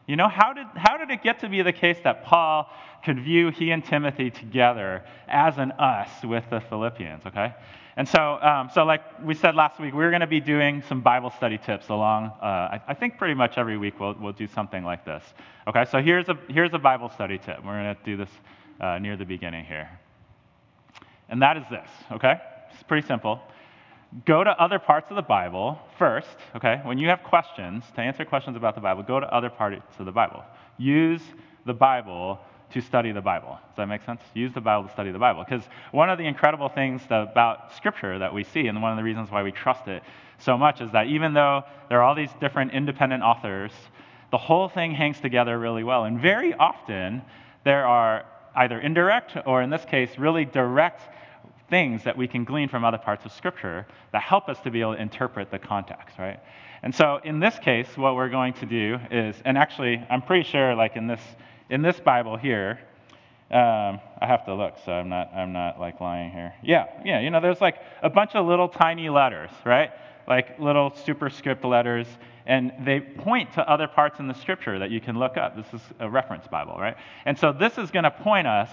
You 0.06 0.16
know, 0.16 0.30
how 0.30 0.54
did, 0.54 0.68
how 0.76 0.96
did 0.96 1.10
it 1.10 1.22
get 1.22 1.40
to 1.40 1.50
be 1.50 1.62
the 1.62 1.74
case 1.74 1.98
that 2.06 2.24
Paul 2.24 2.70
could 3.04 3.22
view 3.22 3.50
he 3.50 3.72
and 3.72 3.84
Timothy 3.84 4.30
together 4.32 5.04
as 5.28 5.58
an 5.58 5.74
us 5.74 6.10
with 6.24 6.46
the 6.50 6.62
Philippians, 6.62 7.26
okay? 7.26 7.54
And 7.98 8.08
so, 8.08 8.40
um, 8.42 8.70
so 8.72 8.84
like 8.84 9.02
we 9.24 9.34
said 9.34 9.56
last 9.56 9.80
week, 9.80 9.96
we're 9.96 10.12
going 10.12 10.22
to 10.22 10.28
be 10.28 10.40
doing 10.40 10.84
some 10.88 11.02
Bible 11.02 11.32
study 11.32 11.58
tips 11.58 11.90
along. 11.90 12.32
Uh, 12.40 12.46
I, 12.46 12.82
I, 12.90 12.94
think 12.94 13.18
pretty 13.18 13.34
much 13.34 13.58
every 13.58 13.76
week 13.76 14.00
we'll, 14.00 14.16
we'll 14.22 14.34
do 14.34 14.46
something 14.46 14.84
like 14.84 15.04
this. 15.04 15.24
Okay, 15.68 15.84
so 15.92 16.00
here's 16.00 16.30
a, 16.30 16.38
here's 16.48 16.72
a 16.74 16.78
Bible 16.78 17.10
study 17.10 17.40
tip. 17.40 17.58
We're 17.66 17.82
going 17.82 17.96
to 17.96 18.04
do 18.06 18.16
this 18.16 18.30
uh, 18.80 19.00
near 19.00 19.18
the 19.18 19.26
beginning 19.26 19.66
here. 19.66 19.90
And 21.28 21.42
that 21.42 21.58
is 21.58 21.64
this, 21.72 21.90
okay? 22.12 22.36
It's 22.72 22.84
pretty 22.84 23.06
simple 23.08 23.42
go 24.26 24.44
to 24.44 24.52
other 24.52 24.80
parts 24.80 25.08
of 25.10 25.16
the 25.16 25.22
Bible 25.22 25.78
first, 26.00 26.38
okay? 26.56 26.80
When 26.84 26.98
you 26.98 27.10
have 27.10 27.24
questions, 27.24 27.84
to 27.96 28.02
answer 28.02 28.24
questions 28.24 28.56
about 28.56 28.76
the 28.76 28.82
Bible, 28.82 29.04
go 29.04 29.20
to 29.20 29.28
other 29.34 29.50
parts 29.50 30.00
of 30.00 30.06
the 30.06 30.12
Bible. 30.12 30.44
Use 30.78 31.22
the 31.66 31.74
Bible 31.74 32.40
to 32.74 32.82
study 32.82 33.12
the 33.12 33.22
Bible. 33.22 33.58
Does 33.70 33.78
that 33.78 33.88
make 33.88 34.04
sense? 34.04 34.22
Use 34.34 34.54
the 34.54 34.62
Bible 34.62 34.88
to 34.88 34.94
study 34.94 35.12
the 35.12 35.20
Bible. 35.20 35.46
Because 35.48 35.64
one 35.92 36.10
of 36.10 36.18
the 36.18 36.26
incredible 36.26 36.70
things 36.70 37.02
about 37.10 37.74
Scripture 37.76 38.20
that 38.20 38.34
we 38.34 38.44
see, 38.44 38.68
and 38.68 38.82
one 38.82 38.92
of 38.92 38.98
the 38.98 39.04
reasons 39.04 39.32
why 39.32 39.44
we 39.44 39.52
trust 39.52 39.88
it 39.88 40.04
so 40.38 40.58
much, 40.58 40.82
is 40.82 40.92
that 40.92 41.08
even 41.08 41.34
though 41.34 41.64
there 41.90 42.00
are 42.00 42.04
all 42.04 42.16
these 42.16 42.32
different 42.42 42.74
independent 42.74 43.24
authors, 43.24 43.72
the 44.32 44.38
whole 44.38 44.68
thing 44.68 44.92
hangs 44.92 45.20
together 45.20 45.58
really 45.58 45.84
well. 45.84 46.04
And 46.04 46.20
very 46.20 46.54
often, 46.54 47.22
there 47.64 47.86
are 47.86 48.26
either 48.56 48.80
indirect 48.80 49.38
or, 49.46 49.62
in 49.62 49.70
this 49.70 49.86
case, 49.86 50.18
really 50.18 50.46
direct 50.46 51.02
things 51.70 52.04
that 52.04 52.18
we 52.18 52.28
can 52.28 52.44
glean 52.44 52.70
from 52.70 52.84
other 52.84 52.98
parts 52.98 53.26
of 53.26 53.32
Scripture 53.32 53.86
that 54.12 54.22
help 54.22 54.50
us 54.50 54.60
to 54.62 54.72
be 54.72 54.82
able 54.82 54.96
to 54.96 55.02
interpret 55.02 55.52
the 55.52 55.60
context, 55.60 56.18
right? 56.18 56.40
And 56.84 56.94
so 56.94 57.20
in 57.24 57.40
this 57.40 57.58
case, 57.60 57.88
what 57.98 58.16
we're 58.16 58.30
going 58.30 58.54
to 58.54 58.66
do 58.66 59.00
is, 59.12 59.36
and 59.46 59.58
actually, 59.58 60.02
I'm 60.10 60.22
pretty 60.22 60.48
sure, 60.48 60.76
like 60.76 60.96
in 60.96 61.08
this 61.08 61.22
in 61.70 61.82
this 61.82 62.00
Bible 62.00 62.38
here, 62.38 62.80
um, 63.50 64.00
I 64.20 64.26
have 64.28 64.46
to 64.46 64.54
look, 64.54 64.76
so 64.86 64.92
I'm 64.92 65.10
not 65.10 65.34
I'm 65.34 65.54
not 65.54 65.80
like 65.80 66.02
lying 66.02 66.32
here. 66.32 66.54
Yeah, 66.64 66.86
yeah, 67.06 67.22
you 67.22 67.30
know, 67.30 67.40
there's 67.40 67.62
like 67.62 67.78
a 68.02 68.10
bunch 68.10 68.36
of 68.36 68.46
little 68.46 68.68
tiny 68.68 69.10
letters, 69.10 69.52
right? 69.66 69.92
Like 70.28 70.60
little 70.60 70.94
superscript 71.06 71.64
letters, 71.64 72.08
and 72.46 72.74
they 72.82 73.00
point 73.00 73.54
to 73.54 73.70
other 73.70 73.88
parts 73.88 74.20
in 74.20 74.28
the 74.28 74.34
Scripture 74.34 74.80
that 74.80 74.92
you 74.92 75.00
can 75.00 75.18
look 75.18 75.38
up. 75.38 75.56
This 75.56 75.74
is 75.74 75.82
a 76.00 76.10
reference 76.10 76.46
Bible, 76.48 76.76
right? 76.78 76.98
And 77.26 77.40
so 77.40 77.54
this 77.54 77.78
is 77.78 77.90
going 77.90 78.04
to 78.04 78.12
point 78.12 78.48
us 78.48 78.70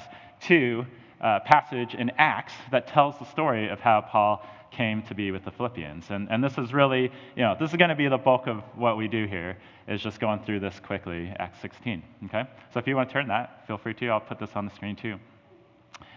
to 0.46 0.84
a 1.20 1.40
passage 1.40 1.94
in 1.94 2.10
Acts 2.18 2.52
that 2.72 2.88
tells 2.88 3.16
the 3.18 3.24
story 3.26 3.68
of 3.68 3.78
how 3.78 4.00
Paul 4.00 4.44
came 4.74 5.02
to 5.02 5.14
be 5.14 5.30
with 5.30 5.44
the 5.44 5.50
Philippians. 5.50 6.10
And, 6.10 6.28
and 6.30 6.42
this 6.42 6.58
is 6.58 6.74
really, 6.74 7.10
you 7.36 7.42
know, 7.42 7.56
this 7.58 7.70
is 7.70 7.76
going 7.76 7.90
to 7.90 7.94
be 7.94 8.08
the 8.08 8.18
bulk 8.18 8.46
of 8.46 8.62
what 8.74 8.96
we 8.96 9.08
do 9.08 9.26
here, 9.26 9.56
is 9.88 10.02
just 10.02 10.20
going 10.20 10.40
through 10.40 10.60
this 10.60 10.80
quickly, 10.80 11.32
Acts 11.38 11.60
16. 11.62 12.02
Okay? 12.26 12.44
So 12.72 12.80
if 12.80 12.86
you 12.86 12.96
want 12.96 13.08
to 13.08 13.12
turn 13.12 13.28
that, 13.28 13.66
feel 13.66 13.78
free 13.78 13.94
to. 13.94 14.08
I'll 14.08 14.20
put 14.20 14.38
this 14.38 14.50
on 14.54 14.66
the 14.66 14.74
screen 14.74 14.96
too. 14.96 15.16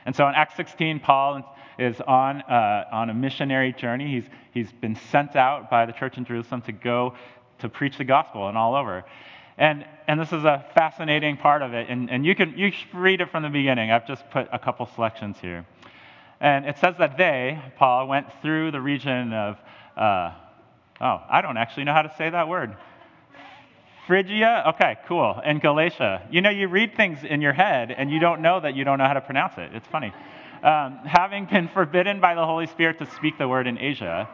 And 0.05 0.15
so 0.15 0.27
in 0.27 0.33
Acts 0.35 0.55
16, 0.55 0.99
Paul 0.99 1.55
is 1.77 2.01
on, 2.01 2.41
uh, 2.41 2.85
on 2.91 3.09
a 3.09 3.13
missionary 3.13 3.73
journey. 3.73 4.07
He's, 4.07 4.23
he's 4.53 4.71
been 4.71 4.97
sent 5.11 5.35
out 5.35 5.69
by 5.69 5.85
the 5.85 5.93
church 5.93 6.17
in 6.17 6.25
Jerusalem 6.25 6.61
to 6.63 6.71
go 6.71 7.13
to 7.59 7.69
preach 7.69 7.97
the 7.97 8.05
gospel 8.05 8.47
and 8.47 8.57
all 8.57 8.75
over. 8.75 9.05
And, 9.57 9.85
and 10.07 10.19
this 10.19 10.31
is 10.31 10.45
a 10.45 10.65
fascinating 10.75 11.37
part 11.37 11.61
of 11.61 11.73
it. 11.73 11.89
And, 11.89 12.09
and 12.09 12.25
you 12.25 12.35
can 12.35 12.57
you 12.57 12.71
read 12.93 13.21
it 13.21 13.31
from 13.31 13.43
the 13.43 13.49
beginning. 13.49 13.91
I've 13.91 14.07
just 14.07 14.29
put 14.29 14.47
a 14.51 14.59
couple 14.59 14.85
selections 14.85 15.37
here. 15.41 15.65
And 16.39 16.65
it 16.65 16.77
says 16.77 16.95
that 16.99 17.17
they, 17.17 17.59
Paul, 17.77 18.07
went 18.07 18.27
through 18.41 18.71
the 18.71 18.81
region 18.81 19.33
of, 19.33 19.57
uh, 19.95 20.31
oh, 21.01 21.21
I 21.29 21.41
don't 21.41 21.57
actually 21.57 21.85
know 21.85 21.93
how 21.93 22.03
to 22.03 22.13
say 22.17 22.29
that 22.29 22.47
word. 22.47 22.75
Phrygia? 24.05 24.63
Okay, 24.75 24.97
cool. 25.07 25.39
And 25.43 25.61
Galatia. 25.61 26.27
You 26.31 26.41
know, 26.41 26.49
you 26.49 26.67
read 26.67 26.95
things 26.95 27.19
in 27.23 27.41
your 27.41 27.53
head 27.53 27.91
and 27.91 28.09
you 28.09 28.19
don't 28.19 28.41
know 28.41 28.59
that 28.59 28.75
you 28.75 28.83
don't 28.83 28.97
know 28.99 29.05
how 29.05 29.13
to 29.13 29.21
pronounce 29.21 29.57
it. 29.57 29.71
It's 29.73 29.87
funny. 29.87 30.13
Um, 30.63 30.99
having 31.05 31.45
been 31.45 31.67
forbidden 31.67 32.21
by 32.21 32.35
the 32.35 32.45
Holy 32.45 32.67
Spirit 32.67 32.99
to 32.99 33.11
speak 33.15 33.37
the 33.37 33.47
word 33.47 33.67
in 33.67 33.77
Asia. 33.77 34.29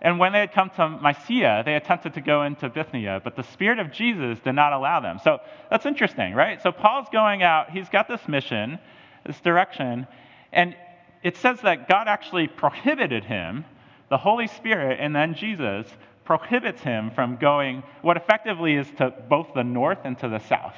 And 0.00 0.18
when 0.18 0.32
they 0.32 0.40
had 0.40 0.52
come 0.52 0.70
to 0.76 0.88
Mysia, 0.88 1.62
they 1.64 1.74
attempted 1.74 2.14
to 2.14 2.20
go 2.20 2.42
into 2.42 2.68
Bithynia, 2.68 3.20
but 3.24 3.34
the 3.34 3.42
Spirit 3.42 3.78
of 3.78 3.92
Jesus 3.92 4.38
did 4.40 4.52
not 4.52 4.72
allow 4.72 5.00
them. 5.00 5.18
So 5.22 5.38
that's 5.70 5.86
interesting, 5.86 6.34
right? 6.34 6.62
So 6.62 6.70
Paul's 6.70 7.08
going 7.12 7.42
out, 7.42 7.70
he's 7.70 7.88
got 7.88 8.06
this 8.06 8.26
mission, 8.28 8.78
this 9.24 9.40
direction, 9.40 10.06
and 10.52 10.76
it 11.22 11.36
says 11.36 11.60
that 11.62 11.88
God 11.88 12.08
actually 12.08 12.48
prohibited 12.48 13.24
him, 13.24 13.64
the 14.08 14.16
Holy 14.16 14.46
Spirit, 14.46 14.98
and 15.00 15.14
then 15.14 15.34
Jesus 15.34 15.86
prohibits 16.24 16.82
him 16.82 17.10
from 17.12 17.36
going 17.36 17.82
what 18.02 18.16
effectively 18.16 18.74
is 18.74 18.86
to 18.98 19.10
both 19.28 19.48
the 19.54 19.64
north 19.64 19.98
and 20.04 20.18
to 20.18 20.28
the 20.28 20.40
south. 20.40 20.74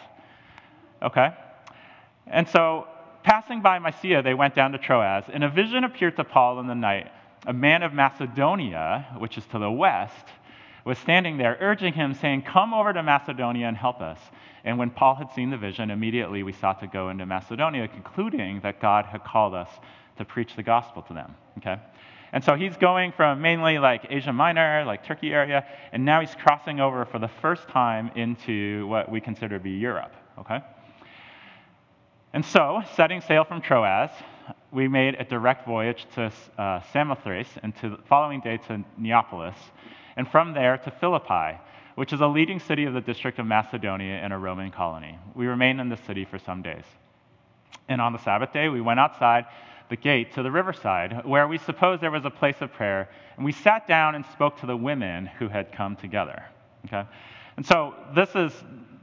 Okay? 1.03 1.31
And 2.27 2.49
so, 2.49 2.87
passing 3.23 3.63
by 3.63 3.79
Mysia, 3.79 4.23
they 4.23 4.35
went 4.35 4.55
down 4.55 4.73
to 4.73 4.79
Troas, 4.79 5.25
and 5.33 5.43
a 5.43 5.49
vision 5.49 5.85
appeared 5.85 6.17
to 6.17 6.25
Paul 6.25 6.61
in 6.61 6.67
the 6.67 6.75
night. 6.75 7.11
A 7.47 7.53
man 7.53 7.83
of 7.83 7.93
Macedonia, 7.93 9.17
which 9.19 9.39
is 9.39 9.47
to 9.47 9.59
the 9.59 9.71
west, 9.71 10.27
was 10.85 10.99
standing 10.99 11.37
there, 11.37 11.57
urging 11.61 11.93
him, 11.93 12.15
saying, 12.15 12.43
Come 12.43 12.75
over 12.75 12.93
to 12.93 13.03
Macedonia 13.03 13.67
and 13.67 13.77
help 13.77 14.01
us. 14.01 14.19
And 14.65 14.79
when 14.79 14.91
Paul 14.91 15.15
had 15.15 15.33
seen 15.33 15.51
the 15.51 15.57
vision, 15.57 15.91
immediately 15.91 16.43
we 16.43 16.53
sought 16.53 16.81
to 16.81 16.87
go 16.87 17.11
into 17.11 17.25
Macedonia, 17.27 17.89
concluding 17.89 18.61
that 18.61 18.81
God 18.81 19.07
had 19.07 19.25
called 19.25 19.55
us 19.55 19.71
to 20.19 20.25
preach 20.25 20.55
the 20.57 20.63
gospel 20.63 21.03
to 21.03 21.15
them. 21.15 21.35
Okay? 21.59 21.77
And 22.33 22.45
so 22.45 22.55
he's 22.55 22.77
going 22.77 23.13
from 23.13 23.41
mainly 23.41 23.79
like 23.79 24.07
Asia 24.11 24.33
Minor, 24.33 24.85
like 24.85 25.05
Turkey 25.05 25.33
area, 25.33 25.65
and 25.93 26.05
now 26.05 26.21
he's 26.21 26.35
crossing 26.35 26.79
over 26.79 27.05
for 27.07 27.19
the 27.19 27.29
first 27.29 27.69
time 27.69 28.11
into 28.15 28.87
what 28.87 29.11
we 29.11 29.21
consider 29.21 29.57
to 29.59 29.65
be 29.65 29.71
Europe. 29.71 30.15
Okay? 30.39 30.61
And 32.35 32.45
so, 32.45 32.83
setting 32.95 33.23
sail 33.23 33.45
from 33.45 33.63
Troas, 33.63 34.11
we 34.71 34.87
made 34.87 35.15
a 35.19 35.25
direct 35.25 35.67
voyage 35.67 36.07
to 36.15 36.31
uh, 36.59 36.81
Samothrace 36.93 37.49
and 37.63 37.75
to 37.77 37.91
the 37.91 37.99
following 38.09 38.41
day 38.41 38.59
to 38.69 38.85
Neapolis, 38.99 39.57
and 40.17 40.29
from 40.29 40.53
there 40.53 40.77
to 40.79 40.91
Philippi, 40.91 41.59
which 41.95 42.13
is 42.13 42.21
a 42.21 42.27
leading 42.27 42.61
city 42.61 42.85
of 42.85 42.93
the 42.93 43.01
district 43.01 43.39
of 43.39 43.47
Macedonia 43.47 44.15
and 44.17 44.33
a 44.33 44.39
Roman 44.39 44.71
colony. 44.71 45.19
We 45.35 45.47
remained 45.47 45.81
in 45.81 45.89
the 45.89 45.97
city 45.97 46.27
for 46.27 46.39
some 46.39 46.61
days. 46.61 46.85
And 47.89 48.01
on 48.01 48.13
the 48.13 48.19
Sabbath 48.19 48.53
day, 48.53 48.69
we 48.69 48.81
went 48.81 49.01
outside 49.01 49.47
the 49.89 49.97
gate 49.97 50.35
to 50.35 50.43
the 50.43 50.51
riverside, 50.51 51.25
where 51.25 51.49
we 51.49 51.59
supposed 51.59 52.03
there 52.03 52.11
was 52.11 52.25
a 52.25 52.31
place 52.31 52.57
of 52.61 52.73
prayer, 52.73 53.09
and 53.37 53.45
we 53.45 53.53
sat 53.53 53.87
down 53.87 54.15
and 54.15 54.25
spoke 54.27 54.59
to 54.61 54.67
the 54.67 54.77
women 54.77 55.27
who 55.27 55.49
had 55.49 55.73
come 55.73 55.97
together. 55.97 56.45
Okay? 56.87 57.09
And 57.57 57.67
so 57.67 57.95
this 58.15 58.31
is 58.35 58.53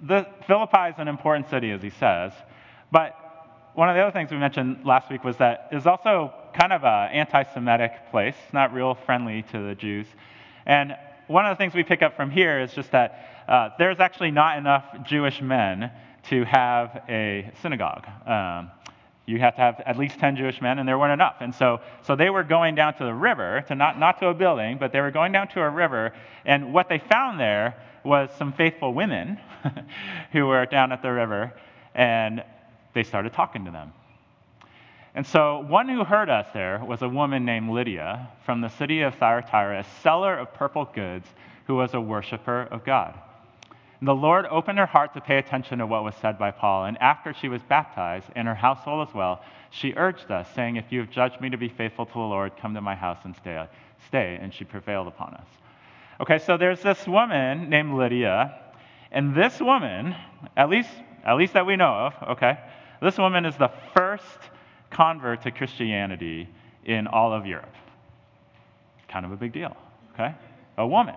the, 0.04 0.28
Philippi 0.48 0.90
is 0.90 0.96
an 0.98 1.08
important 1.08 1.50
city, 1.50 1.72
as 1.72 1.82
he 1.82 1.90
says, 1.90 2.34
but 2.92 3.18
one 3.74 3.90
of 3.90 3.96
the 3.96 4.02
other 4.02 4.12
things 4.12 4.32
we 4.32 4.38
mentioned 4.38 4.86
last 4.86 5.12
week 5.12 5.24
was 5.24 5.36
that 5.38 5.68
it's 5.72 5.86
also 5.86 6.34
kind 6.54 6.72
of 6.72 6.84
an 6.86 7.12
anti-Semitic 7.12 8.10
place, 8.10 8.36
not 8.54 8.74
real 8.74 8.96
friendly 8.96 9.44
to 9.52 9.68
the 9.68 9.76
Jews. 9.76 10.08
And 10.66 10.96
one 11.28 11.46
of 11.46 11.58
the 11.58 11.62
things 11.62 11.74
we 11.74 11.84
pick 11.84 12.02
up 12.02 12.16
from 12.16 12.32
here 12.32 12.62
is 12.62 12.74
just 12.74 12.92
that 12.92 13.44
uh, 13.48 13.70
there's 13.78 14.00
actually 14.00 14.32
not 14.32 14.58
enough 14.58 14.86
Jewish 15.04 15.42
men 15.42 15.92
to 16.30 16.46
have 16.46 17.04
a 17.10 17.52
synagogue. 17.62 18.08
Um, 18.26 18.72
you 19.26 19.40
have 19.40 19.56
to 19.56 19.62
have 19.62 19.82
at 19.86 19.98
least 19.98 20.20
10 20.20 20.36
Jewish 20.36 20.62
men, 20.62 20.78
and 20.78 20.88
there 20.88 21.00
weren't 21.00 21.14
enough. 21.14 21.38
And 21.40 21.54
so, 21.54 21.80
so 22.04 22.16
they 22.16 22.30
were 22.30 22.44
going 22.44 22.76
down 22.76 22.94
to 22.96 23.04
the 23.04 23.14
river, 23.14 23.64
to 23.68 23.76
not, 23.76 24.00
not 24.00 24.20
to 24.20 24.28
a 24.28 24.34
building, 24.34 24.78
but 24.80 24.92
they 24.92 25.02
were 25.02 25.12
going 25.12 25.32
down 25.32 25.48
to 25.50 25.62
a 25.62 25.70
river. 25.70 26.14
And 26.46 26.74
what 26.74 26.90
they 26.90 27.00
found 27.00 27.40
there 27.40 27.76
was 28.04 28.30
some 28.38 28.54
faithful 28.54 28.94
women 28.94 29.40
who 30.32 30.46
were 30.46 30.66
down 30.68 30.92
at 30.92 31.02
the 31.02 31.12
river, 31.12 31.54
and 31.96 32.44
they 32.94 33.04
started 33.04 33.34
talking 33.34 33.66
to 33.66 33.72
them. 33.72 33.94
And 35.16 35.26
so, 35.26 35.66
one 35.68 35.88
who 35.88 36.04
heard 36.04 36.30
us 36.30 36.46
there 36.54 36.84
was 36.84 37.02
a 37.02 37.10
woman 37.10 37.46
named 37.46 37.70
Lydia 37.70 38.30
from 38.46 38.62
the 38.62 38.68
city 38.68 39.02
of 39.02 39.16
Thyatira, 39.16 39.80
a 39.80 40.02
seller 40.02 40.38
of 40.38 40.54
purple 40.54 40.86
goods 40.94 41.28
who 41.68 41.76
was 41.76 41.94
a 41.94 42.02
worshiper 42.02 42.68
of 42.70 42.84
God. 42.86 43.18
And 44.00 44.08
the 44.08 44.16
Lord 44.16 44.46
opened 44.48 44.78
her 44.78 44.86
heart 44.86 45.14
to 45.14 45.22
pay 45.22 45.38
attention 45.38 45.80
to 45.80 45.86
what 45.86 46.04
was 46.04 46.16
said 46.16 46.38
by 46.38 46.52
Paul. 46.52 46.86
And 46.86 46.98
after 47.02 47.34
she 47.34 47.48
was 47.48 47.62
baptized, 47.64 48.28
and 48.36 48.48
her 48.48 48.56
household 48.56 49.08
as 49.08 49.14
well, 49.14 49.42
she 49.70 49.94
urged 49.96 50.32
us, 50.32 50.48
saying, 50.54 50.76
If 50.76 50.92
you 50.92 51.00
have 51.00 51.10
judged 51.10 51.40
me 51.40 51.50
to 51.50 51.58
be 51.58 51.70
faithful 51.70 52.06
to 52.06 52.14
the 52.14 52.20
Lord, 52.20 52.54
come 52.58 52.74
to 52.74 52.82
my 52.82 52.96
house 52.96 53.20
and 53.24 53.36
stay. 53.36 53.66
stay. 54.08 54.38
And 54.42 54.54
she 54.54 54.64
prevailed 54.64 55.08
upon 55.08 55.34
us. 55.36 55.48
Okay, 56.20 56.40
so 56.40 56.58
there's 56.58 56.82
this 56.82 57.08
woman 57.08 57.70
named 57.70 57.94
Lydia. 57.94 58.60
And 59.12 59.36
this 59.36 59.60
woman, 59.62 60.16
at 60.58 60.70
least, 60.70 60.90
at 61.24 61.36
least 61.36 61.54
that 61.54 61.66
we 61.66 61.76
know 61.76 61.94
of, 61.94 62.30
okay, 62.38 62.60
this 63.02 63.18
woman 63.18 63.46
is 63.46 63.56
the 63.58 63.72
first 63.96 64.40
convert 64.90 65.42
to 65.44 65.52
Christianity 65.52 66.48
in 66.86 67.08
all 67.08 67.34
of 67.34 67.46
Europe. 67.46 67.74
Kind 69.08 69.26
of 69.26 69.32
a 69.32 69.36
big 69.36 69.54
deal, 69.54 69.76
okay? 70.14 70.36
A 70.78 70.88
woman. 70.88 71.16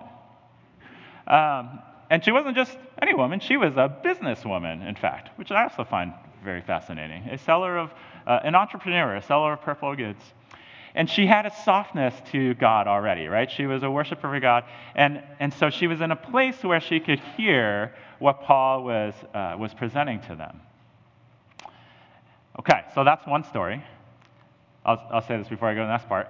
Um, 1.27 1.81
and 2.11 2.25
she 2.25 2.33
wasn't 2.33 2.57
just 2.57 2.77
any 3.01 3.15
woman, 3.15 3.41
she 3.41 3.57
was 3.57 3.75
a 3.77 3.95
businesswoman, 4.05 4.87
in 4.87 4.95
fact, 4.95 5.37
which 5.39 5.51
I 5.51 5.65
also 5.65 5.85
find 5.85 6.13
very 6.43 6.63
fascinating. 6.63 7.25
A 7.29 7.39
seller 7.39 7.77
of, 7.77 7.91
uh, 8.27 8.41
an 8.45 8.55
entrepreneur, 8.55 9.17
a 9.17 9.23
seller 9.23 9.53
of 9.53 9.63
purple 9.63 9.95
goods. 9.95 10.23
And 10.95 11.09
she 11.09 11.27
had 11.27 11.47
a 11.47 11.55
softness 11.65 12.15
to 12.33 12.55
God 12.55 12.87
already, 12.89 13.27
right? 13.27 13.51
She 13.51 13.67
was 13.67 13.83
a 13.83 13.91
worshiper 13.91 14.35
of 14.35 14.43
God. 14.43 14.65
And, 14.95 15.23
and 15.39 15.53
so 15.53 15.71
she 15.71 15.87
was 15.87 16.01
in 16.01 16.11
a 16.11 16.17
place 16.17 16.63
where 16.63 16.81
she 16.81 16.99
could 16.99 17.21
hear 17.37 17.95
what 18.19 18.43
Paul 18.43 18.85
was, 18.85 19.15
uh, 19.35 19.57
was 19.59 19.75
presenting 19.75 20.21
to 20.23 20.35
them. 20.35 20.61
Okay, 22.59 22.85
so 22.95 23.05
that's 23.05 23.25
one 23.27 23.45
story. 23.45 23.85
I'll, 24.85 25.07
I'll 25.13 25.27
say 25.27 25.37
this 25.37 25.49
before 25.49 25.69
I 25.69 25.75
go 25.75 25.81
to 25.81 25.87
the 25.87 25.93
next 25.93 26.09
part. 26.09 26.29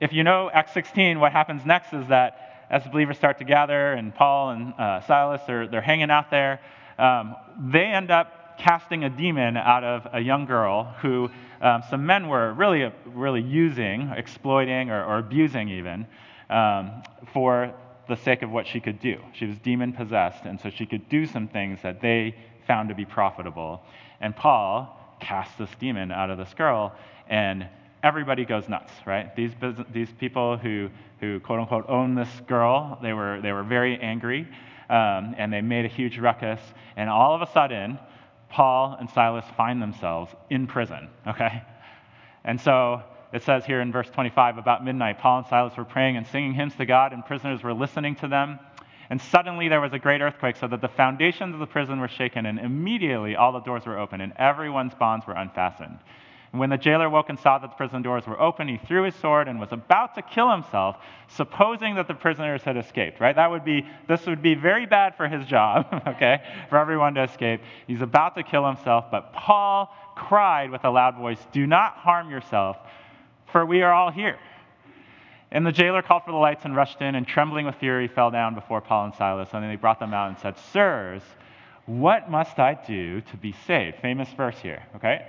If 0.00 0.12
you 0.12 0.22
know 0.22 0.50
Acts 0.52 0.72
16, 0.72 1.20
what 1.20 1.32
happens 1.32 1.66
next 1.66 1.92
is 1.92 2.06
that 2.08 2.53
as 2.70 2.84
the 2.84 2.90
believers 2.90 3.16
start 3.16 3.38
to 3.38 3.44
gather, 3.44 3.92
and 3.92 4.14
Paul 4.14 4.50
and 4.50 4.74
uh, 4.74 5.00
Silas, 5.02 5.40
they're, 5.46 5.66
they're 5.68 5.80
hanging 5.80 6.10
out 6.10 6.30
there, 6.30 6.60
um, 6.98 7.34
they 7.72 7.84
end 7.84 8.10
up 8.10 8.58
casting 8.58 9.04
a 9.04 9.10
demon 9.10 9.56
out 9.56 9.84
of 9.84 10.06
a 10.12 10.20
young 10.20 10.46
girl 10.46 10.94
who 11.02 11.28
um, 11.60 11.82
some 11.90 12.06
men 12.06 12.28
were 12.28 12.52
really, 12.52 12.92
really 13.06 13.42
using, 13.42 14.12
exploiting, 14.16 14.90
or, 14.90 15.04
or 15.04 15.18
abusing 15.18 15.68
even, 15.68 16.06
um, 16.50 17.02
for 17.32 17.74
the 18.08 18.16
sake 18.16 18.42
of 18.42 18.50
what 18.50 18.66
she 18.66 18.80
could 18.80 19.00
do. 19.00 19.18
She 19.32 19.46
was 19.46 19.58
demon 19.58 19.92
possessed, 19.92 20.44
and 20.44 20.60
so 20.60 20.70
she 20.70 20.86
could 20.86 21.08
do 21.08 21.26
some 21.26 21.48
things 21.48 21.80
that 21.82 22.00
they 22.00 22.36
found 22.66 22.90
to 22.90 22.94
be 22.94 23.04
profitable. 23.04 23.82
And 24.20 24.36
Paul 24.36 25.16
casts 25.20 25.56
this 25.58 25.70
demon 25.80 26.10
out 26.12 26.30
of 26.30 26.38
this 26.38 26.52
girl, 26.54 26.94
and 27.28 27.66
everybody 28.04 28.44
goes 28.44 28.68
nuts, 28.68 28.92
right? 29.06 29.34
These, 29.34 29.52
these 29.90 30.12
people 30.20 30.58
who, 30.58 30.90
who 31.20 31.40
quote 31.40 31.58
unquote 31.58 31.86
own 31.88 32.14
this 32.14 32.28
girl, 32.46 32.98
they 33.02 33.14
were, 33.14 33.40
they 33.40 33.50
were 33.50 33.64
very 33.64 33.98
angry 33.98 34.46
um, 34.90 35.34
and 35.38 35.50
they 35.50 35.62
made 35.62 35.86
a 35.86 35.88
huge 35.88 36.18
ruckus. 36.18 36.60
And 36.96 37.08
all 37.08 37.34
of 37.34 37.40
a 37.40 37.50
sudden, 37.50 37.98
Paul 38.50 38.96
and 39.00 39.08
Silas 39.08 39.46
find 39.56 39.80
themselves 39.80 40.30
in 40.50 40.66
prison, 40.66 41.08
okay? 41.26 41.62
And 42.44 42.60
so 42.60 43.02
it 43.32 43.42
says 43.42 43.64
here 43.64 43.80
in 43.80 43.90
verse 43.90 44.10
25 44.10 44.58
about 44.58 44.84
midnight, 44.84 45.18
Paul 45.18 45.38
and 45.38 45.46
Silas 45.46 45.74
were 45.74 45.86
praying 45.86 46.18
and 46.18 46.26
singing 46.26 46.52
hymns 46.52 46.76
to 46.76 46.84
God, 46.84 47.14
and 47.14 47.24
prisoners 47.24 47.62
were 47.62 47.72
listening 47.72 48.16
to 48.16 48.28
them. 48.28 48.58
And 49.08 49.20
suddenly 49.20 49.68
there 49.68 49.80
was 49.80 49.94
a 49.94 49.98
great 49.98 50.20
earthquake, 50.20 50.56
so 50.56 50.68
that 50.68 50.82
the 50.82 50.88
foundations 50.88 51.54
of 51.54 51.60
the 51.60 51.66
prison 51.66 52.00
were 52.00 52.08
shaken, 52.08 52.44
and 52.44 52.58
immediately 52.58 53.34
all 53.34 53.52
the 53.52 53.60
doors 53.60 53.86
were 53.86 53.98
open, 53.98 54.20
and 54.20 54.34
everyone's 54.36 54.94
bonds 54.94 55.26
were 55.26 55.34
unfastened. 55.34 55.98
And 56.54 56.60
when 56.60 56.70
the 56.70 56.78
jailer 56.78 57.10
woke 57.10 57.30
and 57.30 57.40
saw 57.40 57.58
that 57.58 57.68
the 57.68 57.74
prison 57.74 58.02
doors 58.02 58.28
were 58.28 58.40
open, 58.40 58.68
he 58.68 58.76
threw 58.76 59.02
his 59.02 59.16
sword 59.16 59.48
and 59.48 59.58
was 59.58 59.72
about 59.72 60.14
to 60.14 60.22
kill 60.22 60.48
himself, 60.52 60.94
supposing 61.26 61.96
that 61.96 62.06
the 62.06 62.14
prisoners 62.14 62.62
had 62.62 62.76
escaped, 62.76 63.18
right? 63.18 63.34
That 63.34 63.50
would 63.50 63.64
be, 63.64 63.84
this 64.06 64.24
would 64.26 64.40
be 64.40 64.54
very 64.54 64.86
bad 64.86 65.16
for 65.16 65.26
his 65.26 65.44
job, 65.46 65.86
okay, 66.06 66.40
for 66.70 66.78
everyone 66.78 67.14
to 67.14 67.24
escape. 67.24 67.60
He's 67.88 68.02
about 68.02 68.36
to 68.36 68.44
kill 68.44 68.64
himself, 68.64 69.06
but 69.10 69.32
Paul 69.32 69.92
cried 70.14 70.70
with 70.70 70.84
a 70.84 70.90
loud 70.90 71.16
voice, 71.16 71.40
Do 71.50 71.66
not 71.66 71.94
harm 71.94 72.30
yourself, 72.30 72.76
for 73.50 73.66
we 73.66 73.82
are 73.82 73.92
all 73.92 74.12
here. 74.12 74.38
And 75.50 75.66
the 75.66 75.72
jailer 75.72 76.02
called 76.02 76.22
for 76.22 76.30
the 76.30 76.36
lights 76.36 76.64
and 76.64 76.76
rushed 76.76 77.00
in, 77.00 77.16
and 77.16 77.26
trembling 77.26 77.66
with 77.66 77.74
fury, 77.74 78.06
fell 78.06 78.30
down 78.30 78.54
before 78.54 78.80
Paul 78.80 79.06
and 79.06 79.14
Silas. 79.16 79.48
And 79.52 79.64
then 79.64 79.70
they 79.70 79.76
brought 79.76 79.98
them 79.98 80.14
out 80.14 80.28
and 80.28 80.38
said, 80.38 80.56
Sirs, 80.72 81.22
what 81.86 82.30
must 82.30 82.60
I 82.60 82.74
do 82.74 83.22
to 83.22 83.36
be 83.36 83.56
saved? 83.66 83.96
Famous 84.00 84.28
verse 84.36 84.58
here, 84.62 84.84
okay? 84.94 85.26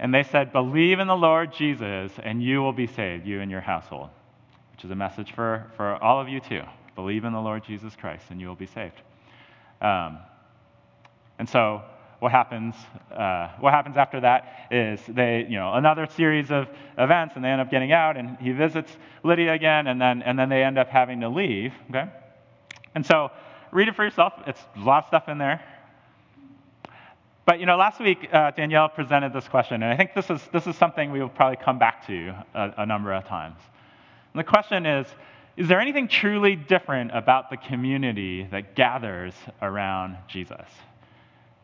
And 0.00 0.14
they 0.14 0.22
said, 0.22 0.50
Believe 0.50 0.98
in 0.98 1.06
the 1.06 1.14
Lord 1.14 1.52
Jesus, 1.52 2.10
and 2.22 2.42
you 2.42 2.62
will 2.62 2.72
be 2.72 2.86
saved, 2.86 3.26
you 3.26 3.42
and 3.42 3.50
your 3.50 3.60
household. 3.60 4.08
Which 4.72 4.84
is 4.86 4.90
a 4.90 4.94
message 4.94 5.32
for, 5.34 5.70
for 5.76 6.02
all 6.02 6.18
of 6.18 6.28
you 6.28 6.40
too. 6.40 6.62
Believe 6.96 7.24
in 7.24 7.34
the 7.34 7.40
Lord 7.40 7.62
Jesus 7.64 7.94
Christ, 7.96 8.24
and 8.30 8.40
you 8.40 8.48
will 8.48 8.54
be 8.54 8.66
saved. 8.66 8.98
Um, 9.82 10.18
and 11.38 11.46
so 11.46 11.82
what 12.18 12.32
happens, 12.32 12.74
uh, 13.12 13.48
what 13.60 13.74
happens 13.74 13.98
after 13.98 14.20
that 14.20 14.68
is 14.70 15.00
they, 15.06 15.46
you 15.46 15.58
know, 15.58 15.74
another 15.74 16.06
series 16.06 16.50
of 16.50 16.66
events, 16.96 17.36
and 17.36 17.44
they 17.44 17.48
end 17.48 17.60
up 17.60 17.70
getting 17.70 17.92
out, 17.92 18.16
and 18.16 18.38
he 18.38 18.52
visits 18.52 18.90
Lydia 19.22 19.52
again, 19.52 19.86
and 19.86 20.00
then, 20.00 20.22
and 20.22 20.38
then 20.38 20.48
they 20.48 20.64
end 20.64 20.78
up 20.78 20.88
having 20.88 21.20
to 21.20 21.28
leave, 21.28 21.74
okay? 21.90 22.10
And 22.94 23.04
so 23.04 23.30
read 23.70 23.88
it 23.88 23.96
for 23.96 24.04
yourself. 24.04 24.32
It's 24.46 24.60
a 24.76 24.80
lot 24.80 25.04
of 25.04 25.08
stuff 25.08 25.28
in 25.28 25.36
there. 25.36 25.62
But, 27.46 27.58
you 27.58 27.66
know, 27.66 27.76
last 27.76 28.00
week 28.00 28.28
uh, 28.32 28.50
Danielle 28.52 28.88
presented 28.88 29.32
this 29.32 29.48
question, 29.48 29.82
and 29.82 29.92
I 29.92 29.96
think 29.96 30.14
this 30.14 30.30
is, 30.30 30.40
this 30.52 30.66
is 30.66 30.76
something 30.76 31.10
we 31.10 31.20
will 31.20 31.28
probably 31.28 31.56
come 31.56 31.78
back 31.78 32.06
to 32.06 32.34
a, 32.54 32.74
a 32.78 32.86
number 32.86 33.12
of 33.12 33.24
times. 33.24 33.58
And 34.32 34.40
the 34.40 34.44
question 34.44 34.86
is, 34.86 35.06
is 35.56 35.66
there 35.66 35.80
anything 35.80 36.06
truly 36.06 36.54
different 36.54 37.10
about 37.14 37.50
the 37.50 37.56
community 37.56 38.46
that 38.50 38.76
gathers 38.76 39.34
around 39.60 40.16
Jesus? 40.28 40.66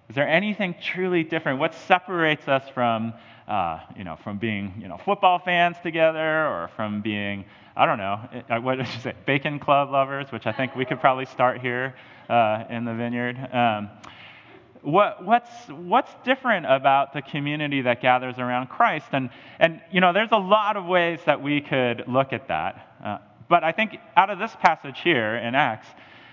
Is 0.08 0.14
there 0.14 0.28
anything 0.28 0.74
truly 0.82 1.22
different? 1.22 1.58
What 1.58 1.74
separates 1.74 2.48
us 2.48 2.62
from, 2.74 3.12
uh, 3.46 3.80
you 3.96 4.04
know, 4.04 4.16
from 4.22 4.38
being, 4.38 4.74
you 4.80 4.88
know, 4.88 4.98
football 5.04 5.38
fans 5.38 5.76
together, 5.82 6.46
or 6.46 6.68
from 6.74 7.00
being, 7.00 7.44
I 7.76 7.86
don't 7.86 7.98
know, 7.98 8.20
uh, 8.50 8.60
what 8.60 8.76
did 8.76 8.86
you 8.88 9.00
say, 9.00 9.14
bacon 9.24 9.58
club 9.58 9.90
lovers, 9.90 10.32
which 10.32 10.46
I 10.46 10.52
think 10.52 10.74
we 10.74 10.84
could 10.84 11.00
probably 11.00 11.26
start 11.26 11.60
here 11.60 11.94
uh, 12.28 12.64
in 12.70 12.84
the 12.84 12.94
vineyard. 12.94 13.36
Um, 13.52 13.90
what, 14.86 15.24
what's, 15.24 15.50
what's 15.68 16.10
different 16.24 16.64
about 16.66 17.12
the 17.12 17.20
community 17.20 17.82
that 17.82 18.00
gathers 18.00 18.38
around 18.38 18.68
Christ? 18.68 19.06
And, 19.10 19.30
and, 19.58 19.80
you 19.90 20.00
know, 20.00 20.12
there's 20.12 20.30
a 20.30 20.38
lot 20.38 20.76
of 20.76 20.84
ways 20.84 21.18
that 21.26 21.42
we 21.42 21.60
could 21.60 22.04
look 22.06 22.32
at 22.32 22.46
that. 22.46 22.96
Uh, 23.04 23.18
but 23.48 23.64
I 23.64 23.72
think 23.72 23.96
out 24.16 24.30
of 24.30 24.38
this 24.38 24.54
passage 24.60 25.00
here 25.02 25.34
in 25.36 25.56
Acts, 25.56 25.88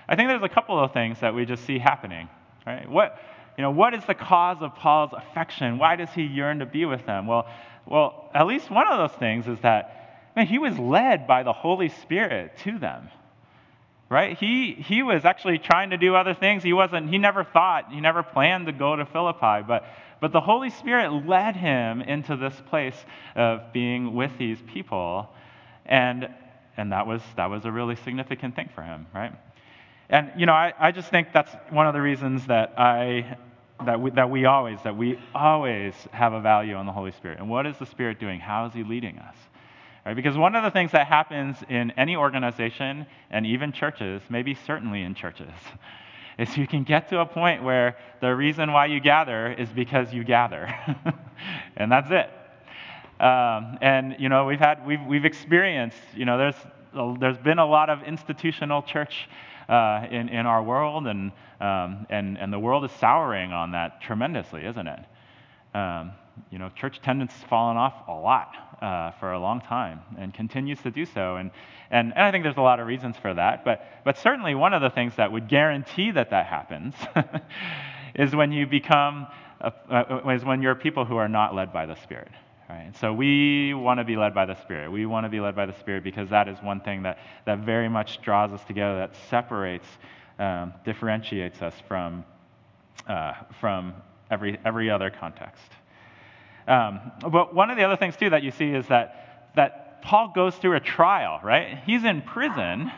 I 0.07 0.15
think 0.15 0.29
there's 0.29 0.43
a 0.43 0.49
couple 0.49 0.79
of 0.79 0.93
things 0.93 1.19
that 1.21 1.33
we 1.33 1.45
just 1.45 1.65
see 1.65 1.79
happening. 1.79 2.29
Right? 2.65 2.87
What, 2.87 3.17
you 3.57 3.63
know, 3.63 3.71
what 3.71 3.95
is 3.95 4.05
the 4.05 4.13
cause 4.13 4.57
of 4.61 4.75
Paul's 4.75 5.13
affection? 5.13 5.79
Why 5.79 5.95
does 5.95 6.09
he 6.13 6.21
yearn 6.21 6.59
to 6.59 6.67
be 6.67 6.85
with 6.85 7.07
them? 7.07 7.25
Well, 7.25 7.47
well, 7.87 8.29
at 8.35 8.45
least 8.45 8.69
one 8.69 8.87
of 8.87 8.99
those 8.99 9.17
things 9.17 9.47
is 9.47 9.59
that 9.61 10.31
man, 10.35 10.45
he 10.45 10.59
was 10.59 10.77
led 10.77 11.25
by 11.25 11.41
the 11.41 11.53
Holy 11.53 11.89
Spirit 11.89 12.55
to 12.59 12.77
them. 12.77 13.09
Right? 14.13 14.37
He 14.37 14.73
he 14.73 15.01
was 15.01 15.25
actually 15.25 15.57
trying 15.57 15.89
to 15.89 15.97
do 15.97 16.15
other 16.15 16.35
things. 16.35 16.61
He 16.61 16.71
wasn't, 16.71 17.09
he 17.09 17.17
never 17.17 17.43
thought, 17.43 17.91
he 17.91 17.99
never 17.99 18.21
planned 18.21 18.67
to 18.67 18.71
go 18.71 18.95
to 18.95 19.05
Philippi, 19.05 19.65
but 19.67 19.85
but 20.21 20.31
the 20.31 20.39
Holy 20.39 20.69
Spirit 20.69 21.25
led 21.25 21.55
him 21.55 22.01
into 22.01 22.37
this 22.37 22.53
place 22.69 22.95
of 23.35 23.73
being 23.73 24.13
with 24.13 24.31
these 24.37 24.59
people. 24.73 25.29
And 25.85 26.29
and 26.77 26.91
that 26.91 27.07
was 27.07 27.21
that 27.37 27.49
was 27.49 27.65
a 27.65 27.71
really 27.71 27.95
significant 27.95 28.55
thing 28.55 28.69
for 28.75 28.83
him, 28.83 29.07
right? 29.15 29.33
And, 30.09 30.31
you 30.37 30.45
know, 30.45 30.53
I, 30.53 30.73
I 30.79 30.91
just 30.91 31.09
think 31.09 31.29
that's 31.33 31.51
one 31.71 31.87
of 31.87 31.93
the 31.93 32.01
reasons 32.01 32.45
that 32.45 32.77
I, 32.77 33.37
that 33.85 33.99
we, 33.99 34.11
that 34.11 34.29
we 34.29 34.45
always, 34.45 34.77
that 34.83 34.95
we 34.95 35.19
always 35.33 35.93
have 36.11 36.33
a 36.33 36.41
value 36.41 36.75
on 36.75 36.85
the 36.85 36.91
Holy 36.91 37.11
Spirit. 37.11 37.39
And 37.39 37.49
what 37.49 37.65
is 37.65 37.77
the 37.77 37.87
Spirit 37.87 38.19
doing? 38.19 38.39
How 38.39 38.67
is 38.67 38.73
He 38.73 38.83
leading 38.83 39.17
us? 39.17 39.35
Right? 40.05 40.15
Because 40.15 40.37
one 40.37 40.55
of 40.55 40.63
the 40.63 40.71
things 40.71 40.91
that 40.91 41.07
happens 41.07 41.57
in 41.69 41.91
any 41.91 42.15
organization 42.15 43.05
and 43.29 43.45
even 43.45 43.71
churches, 43.71 44.21
maybe 44.29 44.53
certainly 44.53 45.03
in 45.03 45.15
churches, 45.15 45.53
is 46.37 46.57
you 46.57 46.67
can 46.67 46.83
get 46.83 47.09
to 47.09 47.19
a 47.19 47.25
point 47.25 47.63
where 47.63 47.97
the 48.19 48.35
reason 48.35 48.73
why 48.73 48.87
you 48.87 48.99
gather 48.99 49.53
is 49.53 49.69
because 49.69 50.13
you 50.13 50.23
gather. 50.23 50.73
and 51.77 51.91
that's 51.91 52.11
it. 52.11 52.29
Um, 53.23 53.77
and, 53.81 54.15
you 54.19 54.27
know, 54.27 54.45
we've 54.45 54.59
had, 54.59 54.85
we've, 54.85 55.01
we've 55.05 55.25
experienced, 55.25 55.97
you 56.13 56.25
know, 56.25 56.37
there's, 56.37 57.19
there's 57.19 57.37
been 57.37 57.59
a 57.59 57.65
lot 57.65 57.89
of 57.89 58.03
institutional 58.03 58.81
church 58.81 59.29
uh, 59.69 60.05
in, 60.11 60.27
in 60.27 60.45
our 60.45 60.61
world, 60.61 61.07
and, 61.07 61.31
um, 61.61 62.05
and, 62.09 62.37
and 62.37 62.51
the 62.51 62.59
world 62.59 62.83
is 62.83 62.91
souring 62.99 63.53
on 63.53 63.71
that 63.71 64.01
tremendously, 64.01 64.65
isn't 64.65 64.87
it? 64.87 64.99
Um, 65.73 66.11
you 66.49 66.57
know, 66.57 66.69
church 66.69 66.97
attendance 66.97 67.33
has 67.33 67.43
fallen 67.43 67.77
off 67.77 68.07
a 68.07 68.11
lot 68.11 68.77
uh, 68.81 69.11
for 69.19 69.33
a 69.33 69.39
long 69.39 69.61
time 69.61 70.01
and 70.17 70.33
continues 70.33 70.79
to 70.81 70.91
do 70.91 71.05
so. 71.05 71.37
And, 71.37 71.51
and, 71.91 72.11
and 72.13 72.23
I 72.23 72.31
think 72.31 72.43
there's 72.43 72.57
a 72.57 72.61
lot 72.61 72.79
of 72.79 72.87
reasons 72.87 73.17
for 73.17 73.33
that. 73.33 73.63
But, 73.63 73.85
but 74.03 74.17
certainly 74.17 74.55
one 74.55 74.73
of 74.73 74.81
the 74.81 74.89
things 74.89 75.15
that 75.17 75.31
would 75.31 75.47
guarantee 75.47 76.11
that 76.11 76.31
that 76.31 76.47
happens 76.47 76.95
is 78.15 78.35
when 78.35 78.51
you 78.51 78.67
become, 78.67 79.27
uh, 79.61 80.29
is 80.29 80.43
when 80.43 80.61
you're 80.61 80.75
people 80.75 81.05
who 81.05 81.17
are 81.17 81.29
not 81.29 81.55
led 81.55 81.71
by 81.71 81.85
the 81.85 81.95
Spirit. 81.95 82.31
Right? 82.69 82.91
So 82.99 83.13
we 83.13 83.73
want 83.73 83.99
to 83.99 84.03
be 84.03 84.15
led 84.15 84.33
by 84.33 84.45
the 84.45 84.55
Spirit. 84.61 84.91
We 84.91 85.05
want 85.05 85.25
to 85.25 85.29
be 85.29 85.39
led 85.39 85.55
by 85.55 85.65
the 85.65 85.77
Spirit 85.79 86.03
because 86.03 86.29
that 86.29 86.47
is 86.47 86.57
one 86.61 86.81
thing 86.81 87.03
that, 87.03 87.19
that 87.45 87.59
very 87.59 87.89
much 87.89 88.21
draws 88.21 88.51
us 88.51 88.63
together, 88.65 88.97
that 88.97 89.15
separates, 89.29 89.87
um, 90.39 90.73
differentiates 90.83 91.61
us 91.61 91.75
from, 91.87 92.25
uh, 93.07 93.33
from 93.59 93.93
every, 94.31 94.57
every 94.65 94.89
other 94.89 95.11
context. 95.11 95.71
Um, 96.67 96.99
but 97.31 97.53
one 97.53 97.69
of 97.69 97.77
the 97.77 97.83
other 97.83 97.97
things, 97.97 98.15
too, 98.15 98.29
that 98.29 98.43
you 98.43 98.51
see 98.51 98.69
is 98.69 98.87
that, 98.87 99.51
that 99.55 100.01
Paul 100.01 100.31
goes 100.33 100.55
through 100.55 100.75
a 100.75 100.79
trial, 100.79 101.39
right? 101.43 101.79
He's 101.85 102.03
in 102.03 102.21
prison. 102.21 102.91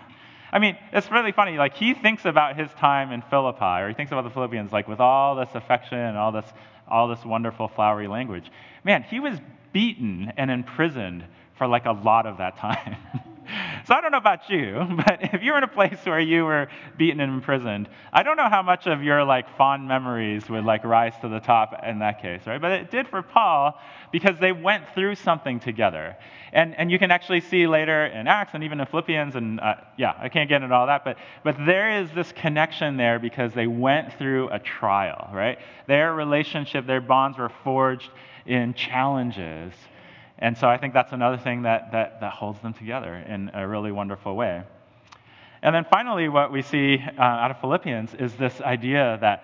I 0.52 0.60
mean, 0.60 0.78
it's 0.94 1.12
really 1.12 1.32
funny. 1.32 1.58
Like, 1.58 1.76
he 1.76 1.94
thinks 1.94 2.26
about 2.26 2.58
his 2.58 2.70
time 2.80 3.12
in 3.12 3.22
Philippi, 3.24 3.82
or 3.82 3.88
he 3.90 3.94
thinks 3.94 4.12
about 4.12 4.24
the 4.24 4.30
Philippians, 4.30 4.72
like, 4.72 4.88
with 4.88 5.00
all 5.00 5.36
this 5.36 5.50
affection 5.54 5.98
and 5.98 6.18
all 6.18 6.32
this, 6.32 6.46
all 6.88 7.08
this 7.08 7.24
wonderful, 7.26 7.68
flowery 7.68 8.08
language. 8.08 8.52
Man, 8.84 9.04
he 9.04 9.20
was 9.20 9.38
beaten 9.74 10.32
and 10.38 10.50
imprisoned 10.50 11.26
for 11.58 11.68
like 11.68 11.86
a 11.86 11.92
lot 11.92 12.26
of 12.26 12.38
that 12.38 12.58
time. 12.58 12.96
so 13.88 13.94
I 13.94 14.02
don't 14.02 14.12
know 14.12 14.18
about 14.18 14.50
you, 14.50 14.80
but 15.06 15.20
if 15.34 15.44
you're 15.44 15.58
in 15.58 15.64
a 15.64 15.68
place 15.68 16.00
where 16.04 16.20
you 16.20 16.44
were 16.44 16.68
beaten 16.98 17.20
and 17.20 17.32
imprisoned, 17.32 17.88
I 18.12 18.24
don't 18.24 18.38
know 18.38 18.50
how 18.50 18.64
much 18.64 18.88
of 18.88 19.04
your 19.04 19.24
like 19.24 19.56
fond 19.58 19.88
memories 19.88 20.50
would 20.50 20.66
like 20.66 20.84
rise 20.84 21.14
to 21.22 21.30
the 21.30 21.40
top 21.40 21.74
in 21.86 22.00
that 22.00 22.22
case, 22.22 22.42
right? 22.48 22.60
But 22.60 22.72
it 22.72 22.92
did 22.92 23.08
for 23.08 23.22
Paul 23.22 23.80
because 24.12 24.40
they 24.40 24.52
went 24.52 24.86
through 24.96 25.16
something 25.16 25.60
together. 25.60 26.18
And, 26.52 26.74
and 26.78 26.90
you 26.90 26.98
can 26.98 27.12
actually 27.12 27.42
see 27.42 27.68
later 27.68 28.06
in 28.06 28.28
Acts 28.28 28.52
and 28.54 28.64
even 28.64 28.80
in 28.80 28.86
Philippians, 28.88 29.36
and 29.36 29.60
uh, 29.60 29.76
yeah, 29.98 30.14
I 30.18 30.30
can't 30.30 30.50
get 30.50 30.64
into 30.64 30.74
all 30.74 30.88
that, 30.88 31.04
but, 31.04 31.18
but 31.44 31.56
there 31.66 32.02
is 32.02 32.10
this 32.16 32.32
connection 32.32 32.98
there 32.98 33.20
because 33.20 33.54
they 33.54 33.68
went 33.68 34.14
through 34.18 34.50
a 34.50 34.60
trial, 34.60 35.30
right? 35.34 35.60
Their 35.88 36.14
relationship, 36.14 36.88
their 36.88 37.02
bonds 37.02 37.38
were 37.38 37.52
forged 37.64 38.10
in 38.46 38.74
challenges. 38.74 39.74
And 40.40 40.58
so 40.58 40.68
I 40.68 40.78
think 40.78 40.94
that's 40.94 41.14
another 41.14 41.38
thing 41.38 41.62
that, 41.64 41.92
that, 41.94 42.20
that 42.22 42.34
holds 42.34 42.60
them 42.62 42.74
together 42.74 43.16
in 43.16 43.52
a 43.54 43.68
really 43.68 43.92
wonderful 43.92 44.36
way. 44.36 44.64
And 45.62 45.74
then 45.74 45.86
finally, 45.90 46.30
what 46.30 46.52
we 46.52 46.62
see 46.62 47.00
uh, 47.18 47.22
out 47.22 47.52
of 47.52 47.60
Philippians 47.62 48.14
is 48.16 48.34
this 48.36 48.60
idea 48.62 49.18
that 49.22 49.44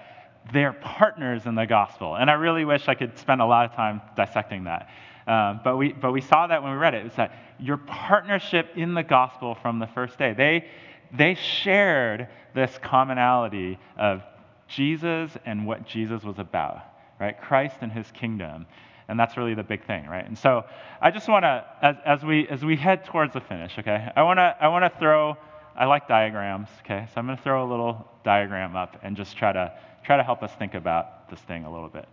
they're 0.51 0.73
partners 0.73 1.45
in 1.45 1.55
the 1.55 1.65
gospel. 1.65 2.15
And 2.15 2.29
I 2.29 2.33
really 2.33 2.65
wish 2.65 2.87
I 2.87 2.95
could 2.95 3.17
spend 3.17 3.41
a 3.41 3.45
lot 3.45 3.65
of 3.65 3.75
time 3.75 4.01
dissecting 4.15 4.65
that. 4.65 4.89
Uh, 5.25 5.59
but, 5.63 5.77
we, 5.77 5.93
but 5.93 6.11
we 6.11 6.21
saw 6.21 6.47
that 6.47 6.61
when 6.61 6.73
we 6.73 6.77
read 6.77 6.93
it. 6.93 7.05
It's 7.05 7.15
that 7.15 7.33
your 7.59 7.77
partnership 7.77 8.69
in 8.75 8.93
the 8.93 9.03
gospel 9.03 9.55
from 9.55 9.79
the 9.79 9.87
first 9.87 10.17
day. 10.17 10.33
They, 10.33 10.67
they 11.15 11.35
shared 11.35 12.27
this 12.53 12.77
commonality 12.81 13.79
of 13.97 14.23
Jesus 14.67 15.31
and 15.45 15.65
what 15.65 15.85
Jesus 15.85 16.23
was 16.23 16.39
about, 16.39 16.81
right? 17.19 17.39
Christ 17.39 17.77
and 17.81 17.91
his 17.91 18.09
kingdom. 18.11 18.65
And 19.07 19.19
that's 19.19 19.37
really 19.37 19.53
the 19.53 19.63
big 19.63 19.85
thing, 19.85 20.05
right? 20.07 20.25
And 20.25 20.37
so 20.37 20.65
I 21.01 21.11
just 21.11 21.27
want 21.27 21.43
to, 21.43 21.65
as, 21.81 21.95
as, 22.05 22.23
we, 22.23 22.47
as 22.47 22.63
we 22.63 22.75
head 22.75 23.05
towards 23.05 23.33
the 23.33 23.41
finish, 23.41 23.77
okay, 23.79 24.09
I 24.15 24.23
want 24.23 24.37
to 24.37 24.55
I 24.59 24.67
wanna 24.67 24.91
throw, 24.99 25.37
I 25.75 25.85
like 25.85 26.07
diagrams, 26.07 26.69
okay? 26.81 27.07
So 27.07 27.13
I'm 27.17 27.25
going 27.25 27.37
to 27.37 27.43
throw 27.43 27.67
a 27.67 27.69
little 27.69 28.07
diagram 28.23 28.75
up 28.75 28.99
and 29.03 29.15
just 29.17 29.37
try 29.37 29.51
to, 29.51 29.73
try 30.03 30.17
to 30.17 30.23
help 30.23 30.43
us 30.43 30.51
think 30.59 30.73
about 30.73 31.29
this 31.29 31.39
thing 31.41 31.65
a 31.65 31.71
little 31.71 31.89
bit. 31.89 32.07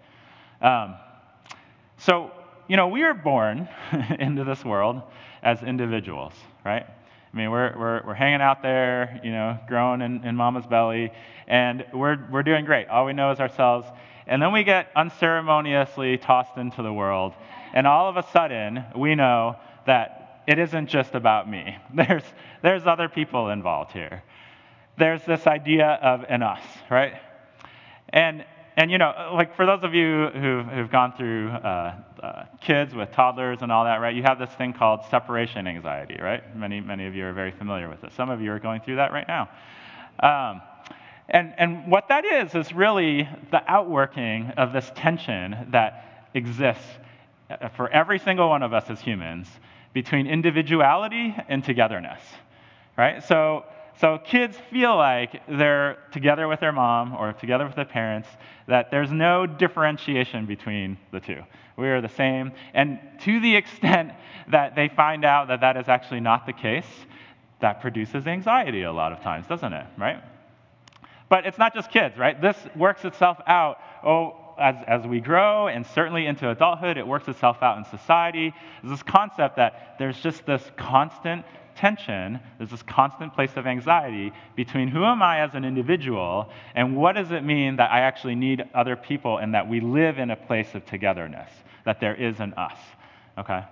Um, 0.61 0.97
so, 1.99 2.31
you 2.69 2.77
know, 2.77 2.89
we 2.89 3.03
are 3.03 3.15
born 3.15 3.69
into 4.19 4.45
this 4.45 4.65
world 4.65 5.03
as 5.43 5.63
individuals, 5.63 6.33
right? 6.65 6.87
I 7.33 7.37
mean, 7.37 7.51
we're, 7.51 7.77
we're, 7.79 8.07
we're 8.07 8.15
hanging 8.15 8.41
out 8.41 8.63
there, 8.63 9.21
you 9.23 9.31
know, 9.31 9.59
growing 9.69 10.01
in, 10.01 10.25
in 10.25 10.35
mama's 10.35 10.67
belly, 10.67 11.11
and 11.47 11.85
we're, 11.93 12.19
we're 12.31 12.43
doing 12.43 12.65
great. 12.65 12.89
All 12.89 13.05
we 13.05 13.13
know 13.13 13.31
is 13.31 13.41
ourselves. 13.41 13.87
And 14.29 14.43
then 14.43 14.53
we 14.53 14.63
get 14.63 14.91
unceremoniously 14.95 16.19
tossed 16.19 16.57
into 16.57 16.83
the 16.83 16.93
world. 16.93 17.33
And 17.75 17.87
all 17.87 18.09
of 18.09 18.17
a 18.17 18.23
sudden, 18.31 18.85
we 18.95 19.15
know 19.15 19.57
that 19.87 20.43
it 20.47 20.59
isn't 20.59 20.89
just 20.89 21.15
about 21.15 21.49
me. 21.49 21.77
There's, 21.95 22.25
there's 22.63 22.87
other 22.87 23.09
people 23.09 23.51
involved 23.51 23.93
here. 23.93 24.23
There's 24.97 25.23
this 25.25 25.47
idea 25.47 25.87
of 26.03 26.25
an 26.29 26.43
us, 26.43 26.63
right? 26.91 27.15
And, 28.09 28.45
and 28.77 28.91
you 28.91 28.99
know, 28.99 29.33
like 29.35 29.55
for 29.55 29.65
those 29.65 29.85
of 29.85 29.95
you 29.95 30.29
who've, 30.29 30.67
who've 30.67 30.91
gone 30.91 31.13
through 31.17 31.51
uh, 31.51 31.95
uh, 32.23 32.45
kids 32.61 32.95
with 32.95 33.13
toddlers 33.13 33.59
and 33.63 33.71
all 33.71 33.85
that, 33.85 33.97
right? 33.97 34.15
You 34.15 34.23
have 34.25 34.39
this 34.39 34.51
thing 34.51 34.73
called 34.73 35.01
separation 35.11 35.67
anxiety, 35.69 36.19
right? 36.21 36.57
Many, 36.57 36.81
many 36.81 37.07
of 37.07 37.15
you 37.15 37.27
are 37.27 37.33
very 37.33 37.53
familiar 37.53 37.89
with 37.89 38.03
it. 38.03 38.13
Some 38.17 38.31
of 38.31 38.41
you 38.41 38.51
are 38.51 38.59
going 38.59 38.81
through 38.81 38.97
that 38.97 39.13
right 39.13 39.29
now. 39.29 39.49
Um, 40.21 40.63
and, 41.29 41.53
and 41.59 41.91
what 41.91 42.09
that 42.09 42.25
is, 42.25 42.55
is 42.55 42.73
really 42.73 43.29
the 43.51 43.63
outworking 43.71 44.51
of 44.57 44.73
this 44.73 44.91
tension 44.95 45.69
that 45.73 46.31
exists 46.35 46.85
uh, 47.51 47.69
for 47.69 47.91
every 47.91 48.19
single 48.19 48.49
one 48.49 48.63
of 48.63 48.73
us 48.73 48.89
as 48.89 49.01
humans 49.01 49.49
between 49.93 50.27
individuality 50.27 51.35
and 51.49 51.63
togetherness, 51.63 52.21
right? 52.97 53.23
So, 53.25 53.65
so 54.01 54.19
kids 54.25 54.57
feel 54.71 54.97
like 54.97 55.43
they're 55.49 55.99
together 56.13 56.49
with 56.49 56.61
their 56.61 56.73
mom 56.73 57.15
or 57.15 57.33
together 57.35 57.67
with 57.67 57.75
their 57.75 57.85
parents, 57.85 58.29
that 58.67 58.91
there's 58.91 59.11
no 59.11 59.45
differentiation 59.47 60.47
between 60.47 60.97
the 61.11 61.21
two. 61.21 61.43
We 61.77 61.89
are 61.89 62.01
the 62.01 62.09
same. 62.09 62.53
And 62.75 63.01
to 63.23 63.41
the 63.41 63.55
extent 63.55 64.13
that 64.51 64.77
they 64.77 64.89
find 64.89 65.25
out 65.25 65.49
that 65.49 65.61
that 65.61 65.77
is 65.77 65.89
actually 65.89 66.21
not 66.21 66.47
the 66.47 66.53
case, 66.53 66.87
that 67.61 67.81
produces 67.81 68.27
anxiety 68.27 68.83
a 68.83 68.93
lot 68.93 69.13
of 69.13 69.21
times, 69.21 69.47
doesn't 69.47 69.73
it, 69.73 69.87
right? 69.99 70.23
But 71.29 71.47
it's 71.47 71.59
not 71.59 71.75
just 71.75 71.91
kids, 71.91 72.17
right? 72.17 72.41
This 72.41 72.57
works 72.75 73.05
itself 73.05 73.39
out. 73.47 73.79
Oh, 74.03 74.37
as, 74.59 74.77
as 74.87 75.07
we 75.07 75.21
grow 75.21 75.69
and 75.69 75.87
certainly 75.87 76.27
into 76.27 76.51
adulthood, 76.51 76.97
it 76.97 77.07
works 77.07 77.29
itself 77.29 77.63
out 77.63 77.79
in 77.79 77.85
society. 77.85 78.53
There's 78.83 78.99
this 78.99 79.03
concept 79.03 79.57
that 79.57 79.97
there's 79.99 80.19
just 80.21 80.45
this 80.47 80.63
constant 80.77 81.45
tension, 81.77 82.41
there's 82.59 82.71
this 82.71 82.83
constant 82.83 83.33
place 83.35 83.53
of 83.57 83.67
anxiety 83.67 84.33
between 84.57 84.89
who 84.89 85.05
am 85.05 85.23
I 85.23 85.41
as 85.41 85.55
an 85.55 85.65
individual 85.65 86.51
and 86.75 86.97
what 86.97 87.13
does 87.13 87.31
it 87.31 87.45
mean 87.45 87.77
that 87.77 87.93
I 87.93 88.01
actually 88.01 88.35
need 88.35 88.65
other 88.75 88.97
people 88.97 89.39
and 89.39 89.55
that 89.55 89.69
we 89.69 89.81
live 89.81 90.19
in 90.19 90.31
a 90.31 90.37
place 90.37 90.75
of 90.75 90.85
togetherness, 90.87 91.51
that 91.85 92.01
there 92.01 92.17
is 92.17 92.41
an 92.41 92.53
us. 92.55 92.79
Okay? 93.39 93.63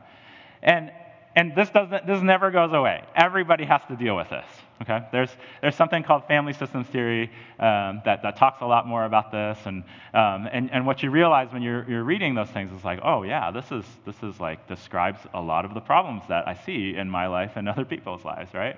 And 0.62 0.92
and 1.34 1.54
this 1.54 1.68
doesn't 1.70 2.06
this 2.06 2.22
never 2.22 2.50
goes 2.50 2.72
away. 2.72 3.02
Everybody 3.14 3.64
has 3.64 3.82
to 3.88 3.96
deal 3.96 4.16
with 4.16 4.30
this. 4.30 4.46
Okay, 4.82 5.02
there's 5.10 5.30
there's 5.62 5.74
something 5.74 6.02
called 6.02 6.26
family 6.26 6.52
systems 6.52 6.86
theory 6.88 7.30
um, 7.58 8.02
that, 8.04 8.20
that 8.22 8.36
talks 8.36 8.60
a 8.60 8.66
lot 8.66 8.86
more 8.86 9.06
about 9.06 9.32
this, 9.32 9.58
and 9.64 9.82
um, 10.12 10.46
and 10.52 10.70
and 10.70 10.84
what 10.84 11.02
you 11.02 11.10
realize 11.10 11.50
when 11.50 11.62
you're 11.62 11.88
you're 11.88 12.04
reading 12.04 12.34
those 12.34 12.50
things 12.50 12.70
is 12.72 12.84
like, 12.84 13.00
oh 13.02 13.22
yeah, 13.22 13.50
this 13.50 13.72
is 13.72 13.84
this 14.04 14.22
is 14.22 14.38
like 14.38 14.68
describes 14.68 15.20
a 15.32 15.40
lot 15.40 15.64
of 15.64 15.72
the 15.72 15.80
problems 15.80 16.24
that 16.28 16.46
I 16.46 16.54
see 16.54 16.94
in 16.94 17.08
my 17.08 17.26
life 17.26 17.52
and 17.56 17.68
other 17.70 17.86
people's 17.86 18.22
lives, 18.22 18.52
right? 18.52 18.76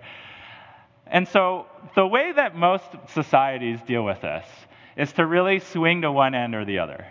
And 1.08 1.26
so 1.26 1.66
the 1.96 2.06
way 2.06 2.30
that 2.30 2.54
most 2.54 2.86
societies 3.08 3.80
deal 3.82 4.04
with 4.04 4.20
this 4.20 4.46
is 4.96 5.12
to 5.14 5.26
really 5.26 5.58
swing 5.58 6.02
to 6.02 6.12
one 6.12 6.34
end 6.34 6.54
or 6.54 6.64
the 6.64 6.78
other. 6.78 7.06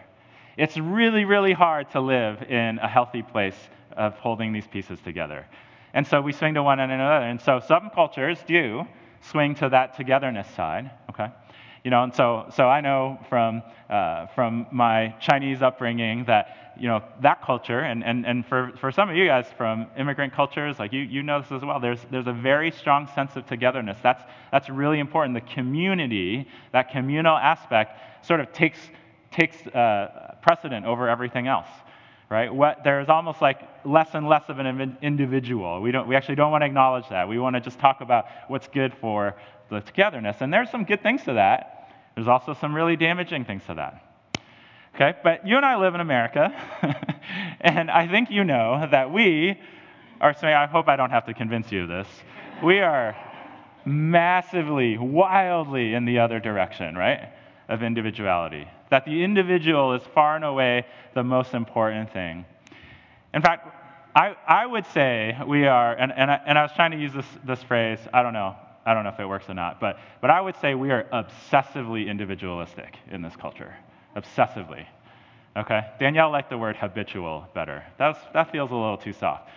It's 0.56 0.78
really 0.78 1.26
really 1.26 1.54
hard 1.54 1.92
to 1.92 2.00
live 2.00 2.42
in 2.44 2.80
a 2.80 2.88
healthy 2.88 3.22
place 3.22 3.58
of 3.98 4.14
holding 4.14 4.54
these 4.54 4.68
pieces 4.68 4.98
together. 5.02 5.46
And 5.94 6.06
so 6.06 6.22
we 6.22 6.32
swing 6.32 6.54
to 6.56 6.64
one 6.64 6.80
and 6.80 6.92
another. 6.92 7.26
And 7.26 7.42
so 7.42 7.60
some 7.60 7.90
cultures 7.94 8.40
do 8.48 8.86
swing 9.22 9.56
to 9.56 9.70
that 9.70 9.96
togetherness 9.96 10.48
side, 10.56 10.92
okay? 11.10 11.28
You 11.84 11.92
know, 11.92 12.04
and 12.04 12.14
so, 12.14 12.48
so 12.54 12.68
I 12.68 12.82
know 12.82 13.20
from, 13.30 13.64
uh, 13.90 14.28
from 14.28 14.68
my 14.72 15.16
Chinese 15.22 15.62
upbringing 15.62 16.26
that, 16.26 16.74
you 16.78 16.88
know, 16.88 17.02
that 17.22 17.42
culture, 17.42 17.80
and, 17.80 18.04
and, 18.04 18.26
and 18.26 18.46
for, 18.46 18.72
for 18.80 18.92
some 18.92 19.10
of 19.10 19.16
you 19.16 19.26
guys 19.26 19.48
from 19.58 19.88
immigrant 19.98 20.34
cultures, 20.34 20.80
like 20.80 20.92
you, 20.92 21.02
you 21.02 21.24
know 21.24 21.42
this 21.42 21.52
as 21.52 21.64
well, 21.64 21.80
there's, 21.80 22.06
there's 22.12 22.28
a 22.28 22.34
very 22.34 22.72
strong 22.72 23.10
sense 23.16 23.36
of 23.36 23.46
togetherness. 23.48 23.98
That's, 24.04 24.24
that's 24.52 24.70
really 24.70 25.00
important. 25.00 25.34
The 25.34 25.54
community, 25.54 26.48
that 26.74 26.92
communal 26.92 27.38
aspect, 27.38 28.26
sort 28.26 28.42
of 28.42 28.52
takes, 28.52 28.80
takes 29.32 29.66
uh, 29.68 30.36
precedent 30.42 30.86
over 30.86 31.08
everything 31.10 31.48
else 31.48 31.68
right? 32.30 32.54
What, 32.54 32.84
there's 32.84 33.10
almost 33.10 33.42
like 33.42 33.62
less 33.86 34.10
and 34.14 34.28
less 34.28 34.44
of 34.50 34.60
an 34.60 34.98
individual. 35.02 35.82
We, 35.82 35.92
don't, 35.92 36.08
we 36.08 36.16
actually 36.16 36.36
don't 36.36 36.52
want 36.52 36.62
to 36.62 36.66
acknowledge 36.66 37.08
that. 37.10 37.30
We 37.30 37.40
want 37.40 37.56
to 37.56 37.62
just 37.62 37.80
talk 37.80 38.02
about 38.02 38.26
what's 38.48 38.68
good 38.68 38.94
for 39.00 39.36
the 39.70 39.80
togetherness. 39.80 40.38
And 40.42 40.54
there's 40.54 40.70
some 40.70 40.84
good 40.84 41.02
things 41.02 41.24
to 41.24 41.34
that. 41.34 41.94
There's 42.16 42.28
also 42.28 42.54
some 42.54 42.74
really 42.74 42.96
damaging 42.96 43.46
things 43.46 43.64
to 43.68 43.76
that. 43.76 44.04
Okay, 44.96 45.14
but 45.24 45.48
you 45.48 45.56
and 45.58 45.66
I 45.66 45.78
live 45.78 45.94
in 45.94 46.02
America, 46.02 46.52
and 47.62 47.92
I 47.92 48.08
think 48.08 48.32
you 48.32 48.44
know 48.44 48.88
that 48.90 49.14
we 49.14 49.62
are 50.20 50.34
saying, 50.34 50.56
I 50.56 50.66
hope 50.66 50.88
I 50.88 50.96
don't 50.96 51.12
have 51.12 51.28
to 51.28 51.36
convince 51.36 51.72
you 51.72 51.84
of 51.84 51.90
this. 51.90 52.08
We 52.64 52.80
are 52.80 53.16
massively, 53.86 54.98
wildly 54.98 55.94
in 55.94 56.06
the 56.06 56.18
other 56.18 56.40
direction, 56.40 56.96
right? 56.96 57.30
Of 57.70 57.84
individuality 57.84 58.68
that 58.90 59.06
the 59.06 59.24
individual 59.24 59.94
is 59.94 60.02
far 60.14 60.36
and 60.36 60.46
away 60.46 60.86
the 61.14 61.24
most 61.24 61.54
important 61.54 62.12
thing. 62.12 62.46
In 63.34 63.42
fact, 63.42 63.68
I, 64.16 64.36
I 64.48 64.66
would 64.66 64.86
say 64.94 65.38
we 65.48 65.68
are, 65.68 65.94
and, 65.94 66.12
and, 66.12 66.32
I, 66.32 66.42
and 66.46 66.58
I 66.58 66.64
was 66.64 66.72
trying 66.76 66.92
to 66.92 66.98
use 66.98 67.14
this, 67.14 67.26
this 67.46 67.62
phrase, 67.64 68.00
I 68.14 68.24
don't 68.24 68.34
know, 68.34 68.56
I 68.86 68.94
don't 68.94 69.04
know 69.04 69.12
if 69.12 69.20
it 69.20 69.28
works 69.28 69.50
or 69.50 69.54
not, 69.54 69.80
but, 69.80 70.00
but 70.22 70.30
I 70.30 70.42
would 70.42 70.56
say 70.62 70.74
we 70.74 70.92
are 70.92 71.04
obsessively 71.14 72.08
individualistic 72.08 72.98
in 73.12 73.22
this 73.22 73.36
culture. 73.36 73.76
Obsessively. 74.16 74.86
Okay? 75.56 75.82
Danielle 76.00 76.32
liked 76.32 76.50
the 76.50 76.58
word 76.58 76.78
habitual 76.78 77.48
better. 77.54 77.84
That's, 78.00 78.20
that 78.34 78.52
feels 78.52 78.72
a 78.72 78.76
little 78.76 78.98
too 78.98 79.14
soft. 79.14 79.50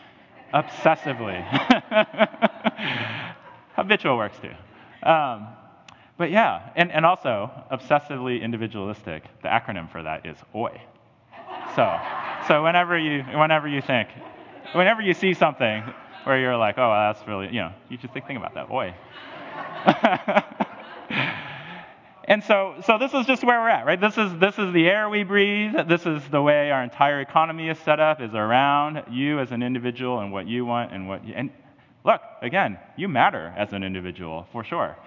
Obsessively. 0.53 1.40
Habitual 3.77 4.16
works 4.16 4.37
too. 4.40 5.09
Um, 5.09 5.49
but 6.20 6.30
yeah, 6.30 6.68
and, 6.76 6.92
and 6.92 7.06
also 7.06 7.50
obsessively 7.72 8.42
individualistic. 8.42 9.24
The 9.40 9.48
acronym 9.48 9.90
for 9.90 10.02
that 10.02 10.26
is 10.26 10.37
OI. 10.54 10.78
So, 11.74 11.98
so 12.46 12.62
whenever 12.62 12.98
you 12.98 13.22
whenever 13.22 13.66
you 13.66 13.80
think, 13.80 14.11
whenever 14.74 15.00
you 15.00 15.14
see 15.14 15.33
something 15.33 15.83
where 16.24 16.38
you're 16.38 16.59
like, 16.59 16.76
oh, 16.76 16.90
that's 16.90 17.26
really, 17.26 17.46
you 17.46 17.62
know, 17.62 17.72
you 17.88 17.96
just 17.96 18.12
think, 18.12 18.26
think 18.26 18.38
about 18.38 18.52
that, 18.52 18.70
OI. 18.70 18.94
and 22.26 22.44
so, 22.44 22.74
so 22.85 22.98
this 22.98 23.14
is 23.14 23.24
just 23.24 23.42
where 23.42 23.59
we're 23.59 23.70
at, 23.70 23.87
right? 23.87 23.98
This 23.98 24.18
is 24.18 24.30
this 24.38 24.59
is 24.59 24.74
the 24.74 24.88
air 24.88 25.09
we 25.09 25.22
breathe. 25.22 25.72
This 25.88 26.04
is 26.04 26.22
the 26.30 26.42
way 26.42 26.70
our 26.70 26.83
entire 26.83 27.22
economy 27.22 27.70
is 27.70 27.78
set 27.78 27.98
up, 27.98 28.20
is 28.20 28.35
around 28.35 29.04
you 29.11 29.40
as 29.40 29.52
an 29.52 29.62
individual 29.62 30.20
and 30.20 30.30
what 30.30 30.46
you 30.46 30.66
want 30.66 30.92
and 30.92 31.09
what. 31.09 31.26
You, 31.26 31.33
and 31.35 31.50
look, 32.04 32.20
again, 32.42 32.78
you 32.98 33.09
matter 33.09 33.54
as 33.56 33.72
an 33.72 33.83
individual 33.83 34.46
for 34.52 34.64
sure. 34.64 34.98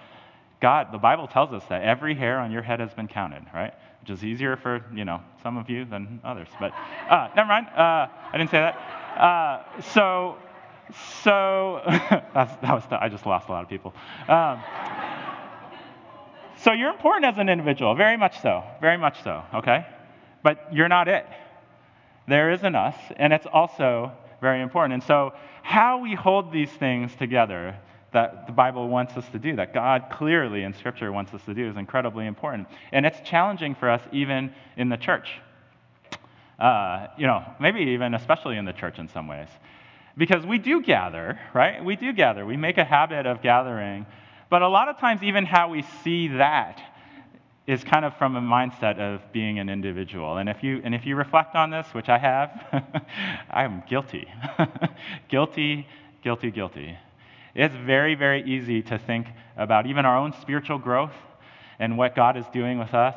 God, 0.64 0.94
the 0.94 0.98
Bible 0.98 1.28
tells 1.28 1.52
us 1.52 1.62
that 1.68 1.82
every 1.82 2.16
hair 2.16 2.40
on 2.40 2.50
your 2.50 2.62
head 2.62 2.80
has 2.80 2.94
been 2.94 3.10
counted, 3.10 3.44
right? 3.54 3.74
Which 4.00 4.12
is 4.12 4.24
easier 4.24 4.56
for, 4.56 4.82
you 4.96 5.04
know, 5.04 5.20
some 5.44 5.58
of 5.58 5.70
you 5.70 5.84
than 5.84 6.22
others. 6.24 6.48
But 6.58 6.72
uh, 7.10 7.28
never 7.36 7.50
mind. 7.50 7.68
Uh, 7.68 8.08
I 8.08 8.38
didn't 8.38 8.50
say 8.50 8.60
that. 8.60 9.22
Uh, 9.22 9.82
so, 9.82 10.38
so 11.22 11.82
that 11.86 12.62
was, 12.64 12.84
I 12.92 13.10
just 13.10 13.26
lost 13.26 13.50
a 13.50 13.52
lot 13.52 13.64
of 13.64 13.70
people. 13.70 13.94
Um, 14.30 14.64
so 16.62 16.72
you're 16.72 16.92
important 16.92 17.26
as 17.26 17.38
an 17.38 17.50
individual, 17.50 17.94
very 17.94 18.16
much 18.16 18.40
so, 18.42 18.64
very 18.80 18.98
much 18.98 19.22
so, 19.22 19.44
okay? 19.56 19.86
But 20.44 20.70
you're 20.72 20.88
not 20.88 21.10
it. 21.10 21.26
There 22.26 22.52
is 22.52 22.64
an 22.64 22.76
us, 22.76 22.96
and 23.18 23.34
it's 23.34 23.48
also 23.52 24.14
very 24.40 24.62
important. 24.62 24.94
And 24.94 25.04
so, 25.04 25.34
how 25.62 25.98
we 25.98 26.16
hold 26.16 26.54
these 26.54 26.72
things 26.72 27.14
together 27.16 27.76
that 28.14 28.48
the 28.48 28.54
Bible 28.54 28.88
wants 28.88 29.18
us 29.18 29.28
to 29.32 29.40
do, 29.40 29.56
that 29.56 29.74
God 29.74 30.06
clearly 30.12 30.64
in 30.64 30.74
Scripture 30.74 31.12
wants 31.12 31.34
us 31.34 31.42
to 31.46 31.54
do, 31.54 31.70
is 31.70 31.78
incredibly 31.78 32.26
important. 32.26 32.68
And 32.92 33.06
it's 33.06 33.20
challenging 33.28 33.76
for 33.76 33.90
us 33.90 34.02
even 34.12 34.54
in 34.78 34.90
the 34.90 34.98
church. 34.98 35.28
Uh, 36.60 37.08
you 37.18 37.28
know, 37.28 37.44
maybe 37.60 37.80
even 37.80 38.14
especially 38.14 38.58
in 38.58 38.66
the 38.66 38.74
church 38.74 39.00
in 39.00 39.10
some 39.10 39.28
ways. 39.28 39.50
Because 40.16 40.46
we 40.46 40.60
do 40.60 40.82
gather, 40.82 41.40
right? 41.54 41.84
We 41.84 41.96
do 41.96 42.14
gather. 42.14 42.46
We 42.46 42.56
make 42.56 42.78
a 42.78 42.84
habit 42.84 43.26
of 43.26 43.42
gathering. 43.42 44.06
But 44.50 44.62
a 44.62 44.68
lot 44.68 44.88
of 44.88 45.00
times, 45.00 45.24
even 45.24 45.46
how 45.46 45.70
we 45.70 45.84
see 46.04 46.28
that 46.30 46.80
is 47.66 47.84
kind 47.84 48.06
of 48.06 48.16
from 48.18 48.36
a 48.36 48.42
mindset 48.42 49.00
of 49.00 49.22
being 49.32 49.58
an 49.58 49.70
individual. 49.70 50.38
And 50.38 50.50
if 50.50 50.62
you, 50.64 50.82
and 50.84 50.94
if 50.94 51.06
you 51.06 51.16
reflect 51.16 51.56
on 51.56 51.70
this, 51.70 51.88
which 51.94 52.10
I 52.10 52.18
have, 52.18 52.50
I 53.50 53.64
am 53.64 53.84
guilty. 53.90 54.28
guilty, 55.30 55.88
guilty, 56.24 56.52
guilty. 56.52 56.98
It's 57.56 57.76
very, 57.76 58.16
very 58.16 58.44
easy 58.44 58.82
to 58.84 58.98
think 58.98 59.28
about 59.56 59.86
even 59.86 60.06
our 60.06 60.18
own 60.18 60.34
spiritual 60.42 60.80
growth 60.80 61.14
and 61.80 61.98
what 61.98 62.16
God 62.16 62.38
is 62.38 62.46
doing 62.54 62.80
with 62.80 62.94
us 62.94 63.16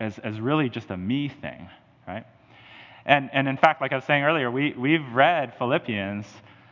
as, 0.00 0.18
as 0.18 0.40
really 0.40 0.68
just 0.68 0.90
a 0.90 0.96
me 0.96 1.28
thing, 1.28 1.68
right? 2.06 2.24
And, 3.04 3.28
and 3.32 3.46
in 3.48 3.56
fact, 3.56 3.80
like 3.80 3.92
I 3.92 3.96
was 3.96 4.04
saying 4.04 4.22
earlier, 4.22 4.50
we, 4.50 4.72
we've 4.72 5.06
read 5.12 5.54
Philippians. 5.58 6.26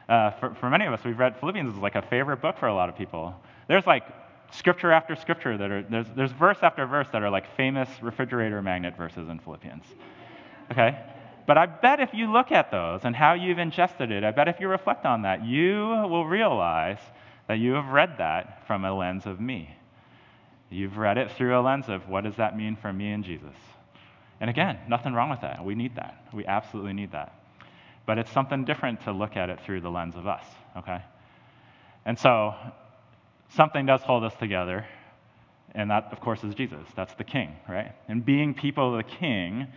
Uh, 0.09 0.31
for, 0.33 0.55
for 0.55 0.70
many 0.70 0.87
of 0.87 0.92
us, 0.92 1.01
we've 1.05 1.18
read 1.18 1.38
Philippians 1.38 1.75
is 1.75 1.79
like 1.81 1.94
a 1.94 2.03
favorite 2.03 2.40
book 2.40 2.59
for 2.59 2.68
a 2.68 2.75
lot 2.75 2.88
of 2.88 2.96
people. 2.96 3.35
There's 3.68 3.87
like 3.87 4.05
scripture 4.51 4.92
after 4.92 5.14
scripture 5.14 5.59
that 5.59 5.70
are, 5.70 5.83
there's, 5.83 6.07
there's 6.16 6.33
verse 6.33 6.59
after 6.62 6.87
verse 6.87 7.09
that 7.12 7.22
are 7.22 7.31
like 7.31 7.55
famous 7.57 7.88
refrigerator 8.01 8.62
magnet 8.62 8.96
verses 8.96 9.29
in 9.29 9.38
Philippians. 9.38 9.85
Okay? 10.70 10.98
But 11.46 11.59
I 11.59 11.66
bet 11.66 12.00
if 12.00 12.14
you 12.14 12.33
look 12.33 12.52
at 12.52 12.70
those 12.70 13.00
and 13.05 13.16
how 13.16 13.35
you've 13.35 13.59
ingested 13.59 14.11
it, 14.11 14.24
I 14.24 14.31
bet 14.31 14.48
if 14.48 14.61
you 14.61 14.68
reflect 14.68 15.05
on 15.05 15.22
that, 15.22 15.44
you 15.44 15.78
will 16.09 16.24
realize 16.24 16.98
that 17.48 17.59
you 17.59 17.72
have 17.72 17.87
read 17.87 18.18
that 18.18 18.66
from 18.66 18.85
a 18.85 18.94
lens 18.94 19.26
of 19.26 19.40
me. 19.40 19.76
You've 20.70 20.96
read 20.96 21.18
it 21.18 21.33
through 21.33 21.59
a 21.59 21.61
lens 21.61 21.88
of 21.88 22.09
what 22.09 22.24
does 22.24 22.37
that 22.37 22.57
mean 22.57 22.76
for 22.76 22.92
me 22.92 23.12
and 23.12 23.24
Jesus? 23.24 23.57
And 24.40 24.48
again, 24.48 24.78
nothing 24.88 25.12
wrong 25.12 25.31
with 25.31 25.40
that. 25.42 25.64
We 25.64 25.74
need 25.74 25.96
that. 25.96 26.24
We 26.33 26.46
absolutely 26.46 26.92
need 26.94 27.12
that. 27.12 27.33
but 28.07 28.18
it's 28.18 28.31
something 28.33 28.64
different 28.64 29.02
to 29.02 29.12
look 29.12 29.37
at 29.37 29.48
it 29.50 29.61
through 29.64 29.81
the 29.81 29.90
lens 29.90 30.16
of 30.16 30.26
us, 30.26 30.44
okay? 30.76 31.02
And 32.05 32.18
so, 32.18 32.55
something 33.50 33.87
does 33.87 34.02
hold 34.02 34.24
us 34.24 34.35
together, 34.40 34.87
and 35.74 35.90
that, 35.90 36.09
of 36.11 36.20
course, 36.20 36.42
is 36.42 36.55
Jesus. 36.55 36.87
That's 36.96 37.14
the 37.14 37.24
King, 37.24 37.57
right? 37.68 37.92
And 38.09 38.24
being 38.24 38.55
people 38.55 38.96
of 38.96 39.05
the 39.05 39.11
King 39.16 39.68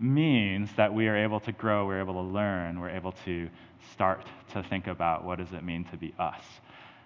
means 0.00 0.70
that 0.76 0.92
we 0.92 1.08
are 1.08 1.16
able 1.16 1.40
to 1.40 1.52
grow, 1.52 1.86
we're 1.86 2.00
able 2.00 2.14
to 2.14 2.20
learn, 2.20 2.80
we're 2.80 2.90
able 2.90 3.12
to 3.24 3.48
start 3.92 4.24
to 4.52 4.62
think 4.62 4.86
about 4.86 5.24
what 5.24 5.38
does 5.38 5.52
it 5.52 5.64
mean 5.64 5.84
to 5.84 5.96
be 5.96 6.14
us 6.18 6.42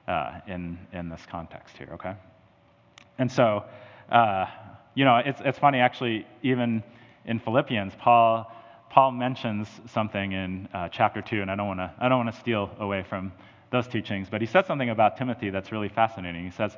uh, 0.08 0.40
in, 0.46 0.78
in 0.92 1.08
this 1.08 1.24
context 1.30 1.76
here, 1.76 1.90
okay? 1.92 2.14
And 3.18 3.30
so, 3.30 3.64
uh, 4.10 4.46
you 4.94 5.04
know, 5.04 5.16
it's, 5.24 5.40
it's 5.44 5.58
funny 5.58 5.78
actually, 5.78 6.26
even 6.42 6.82
in 7.24 7.38
Philippians, 7.38 7.94
Paul, 7.98 8.50
Paul 8.90 9.12
mentions 9.12 9.68
something 9.86 10.32
in 10.32 10.68
uh, 10.74 10.88
chapter 10.88 11.22
2, 11.22 11.42
and 11.42 11.50
I 11.50 11.56
don't 11.56 11.66
want 11.78 12.34
to 12.34 12.40
steal 12.40 12.70
away 12.78 13.04
from 13.08 13.32
those 13.70 13.88
teachings, 13.88 14.28
but 14.30 14.40
he 14.40 14.46
says 14.46 14.66
something 14.66 14.90
about 14.90 15.16
Timothy 15.16 15.50
that's 15.50 15.72
really 15.72 15.88
fascinating. 15.88 16.44
He 16.44 16.50
says 16.50 16.76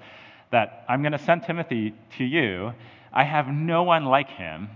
that 0.52 0.84
I'm 0.88 1.02
going 1.02 1.12
to 1.12 1.18
send 1.18 1.42
Timothy 1.42 1.94
to 2.18 2.24
you. 2.24 2.72
I 3.12 3.24
have 3.24 3.48
no 3.48 3.82
one 3.82 4.04
like 4.04 4.30
him, 4.30 4.68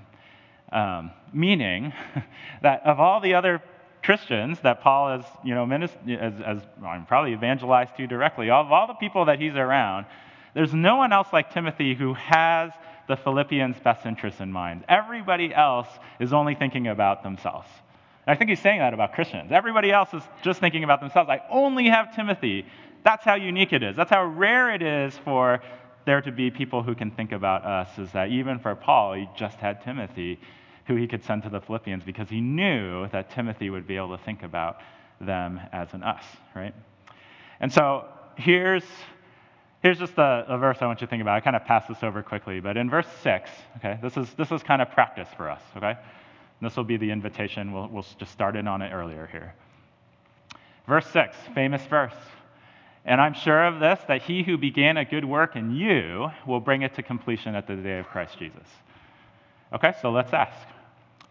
um, 0.72 1.11
meaning 1.33 1.92
that 2.62 2.83
of 2.85 3.00
all 3.00 3.20
the 3.20 3.35
other 3.35 3.62
Christians 4.02 4.59
that 4.61 4.81
Paul 4.81 5.18
has, 5.18 5.24
you 5.44 5.54
know, 5.54 5.66
minist- 5.66 5.96
as, 6.18 6.35
as 6.40 6.59
well, 6.81 7.04
probably 7.07 7.33
evangelized 7.33 7.96
to 7.96 8.07
directly, 8.07 8.50
of 8.50 8.72
all 8.72 8.87
the 8.87 8.94
people 8.94 9.26
that 9.26 9.40
he's 9.40 9.54
around, 9.54 10.07
there's 10.54 10.72
no 10.72 10.96
one 10.96 11.12
else 11.12 11.28
like 11.33 11.52
Timothy 11.52 11.94
who 11.94 12.14
has 12.14 12.72
the 13.07 13.16
Philippians' 13.16 13.78
best 13.81 14.07
interests 14.07 14.40
in 14.40 14.52
mind. 14.52 14.85
Everybody 14.88 15.54
else 15.54 15.88
is 16.20 16.33
only 16.33 16.54
thinking 16.54 16.88
about 16.88 17.22
themselves. 17.22 17.68
And 18.26 18.35
I 18.35 18.38
think 18.38 18.50
he's 18.50 18.61
saying 18.61 18.78
that 18.81 18.94
about 18.94 19.14
Christians. 19.14 19.50
Everybody 19.52 19.90
else 19.90 20.12
is 20.12 20.22
just 20.42 20.61
thinking 20.61 20.85
about 20.85 21.00
themselves. 21.00 21.31
I 21.31 21.40
only 21.50 21.88
have 21.88 22.14
Timothy. 22.14 22.66
That's 23.04 23.24
how 23.24 23.35
unique 23.35 23.72
it 23.72 23.83
is. 23.83 23.96
That's 23.96 24.11
how 24.11 24.24
rare 24.24 24.74
it 24.74 24.83
is 24.83 25.16
for 25.18 25.61
there 26.09 26.23
to 26.23 26.33
be 26.33 26.51
people 26.51 26.83
who 26.83 26.94
can 26.94 27.11
think 27.11 27.33
about 27.33 27.66
us, 27.66 27.99
is 27.99 28.11
that 28.12 28.31
even 28.31 28.59
for 28.59 28.75
Paul, 28.75 29.12
he 29.12 29.29
just 29.37 29.59
had 29.59 29.85
Timothy 29.85 30.40
who 30.87 30.97
he 30.97 31.07
could 31.07 31.23
send 31.23 31.42
to 31.42 31.51
the 31.51 31.61
Philippians 31.61 32.03
because 32.03 32.31
he 32.31 32.40
knew 32.40 33.07
that 33.09 33.31
Timothy 33.31 33.68
would 33.68 33.87
be 33.87 33.97
able 33.97 34.16
to 34.16 34.25
think 34.25 34.42
about 34.42 34.79
them 35.21 35.61
as 35.71 35.92
an 35.92 36.03
us, 36.03 36.25
right? 36.57 36.75
And 37.61 37.71
so 37.71 38.07
here's 38.37 38.85
Here's 39.81 39.99
just 39.99 40.18
a, 40.18 40.44
a, 40.49 40.59
verse 40.59 40.79
I 40.81 40.87
want 40.87 41.01
you 41.01 41.07
to 41.07 41.11
think 41.11 41.23
about. 41.23 41.37
I 41.37 41.40
kind 41.40 41.55
of 41.55 41.64
pass 41.64 41.87
this 41.87 42.03
over 42.03 42.21
quickly, 42.21 42.59
but 42.59 42.77
in 42.77 42.90
verse 42.90 43.07
6, 43.23 43.49
okay, 43.77 43.97
this 44.03 44.16
is, 44.16 44.35
this 44.35 44.51
is 44.51 44.61
kind 44.64 44.83
of 44.83 44.90
practice 44.90 45.29
for 45.37 45.49
us, 45.49 45.62
okay? 45.77 45.94
This 46.61 46.77
will 46.77 46.83
be 46.83 46.97
the 46.97 47.09
invitation. 47.09 47.73
We'll, 47.73 47.87
we'll 47.87 48.07
just 48.18 48.33
start 48.33 48.57
in 48.57 48.66
on 48.66 48.83
it 48.83 48.90
earlier 48.92 49.29
here. 49.31 49.55
Verse 50.88 51.07
6, 51.12 51.37
famous 51.55 51.83
verse. 51.87 52.16
And 53.09 53.23
I'm 53.23 53.33
sure 53.33 53.64
of 53.64 53.81
this, 53.81 53.99
that 54.07 54.21
he 54.21 54.42
who 54.42 54.59
began 54.59 54.99
a 54.99 55.05
good 55.07 55.25
work 55.25 55.57
in 55.57 55.75
you 55.75 56.29
will 56.47 56.61
bring 56.61 56.83
it 56.83 56.94
to 56.97 57.03
completion 57.03 57.55
at 57.55 57.66
the 57.66 57.75
day 57.75 57.99
of 57.99 58.07
Christ 58.07 58.38
Jesus. 58.38 58.68
Okay, 59.73 59.94
so 60.03 60.11
let's 60.11 60.35
ask. 60.35 60.68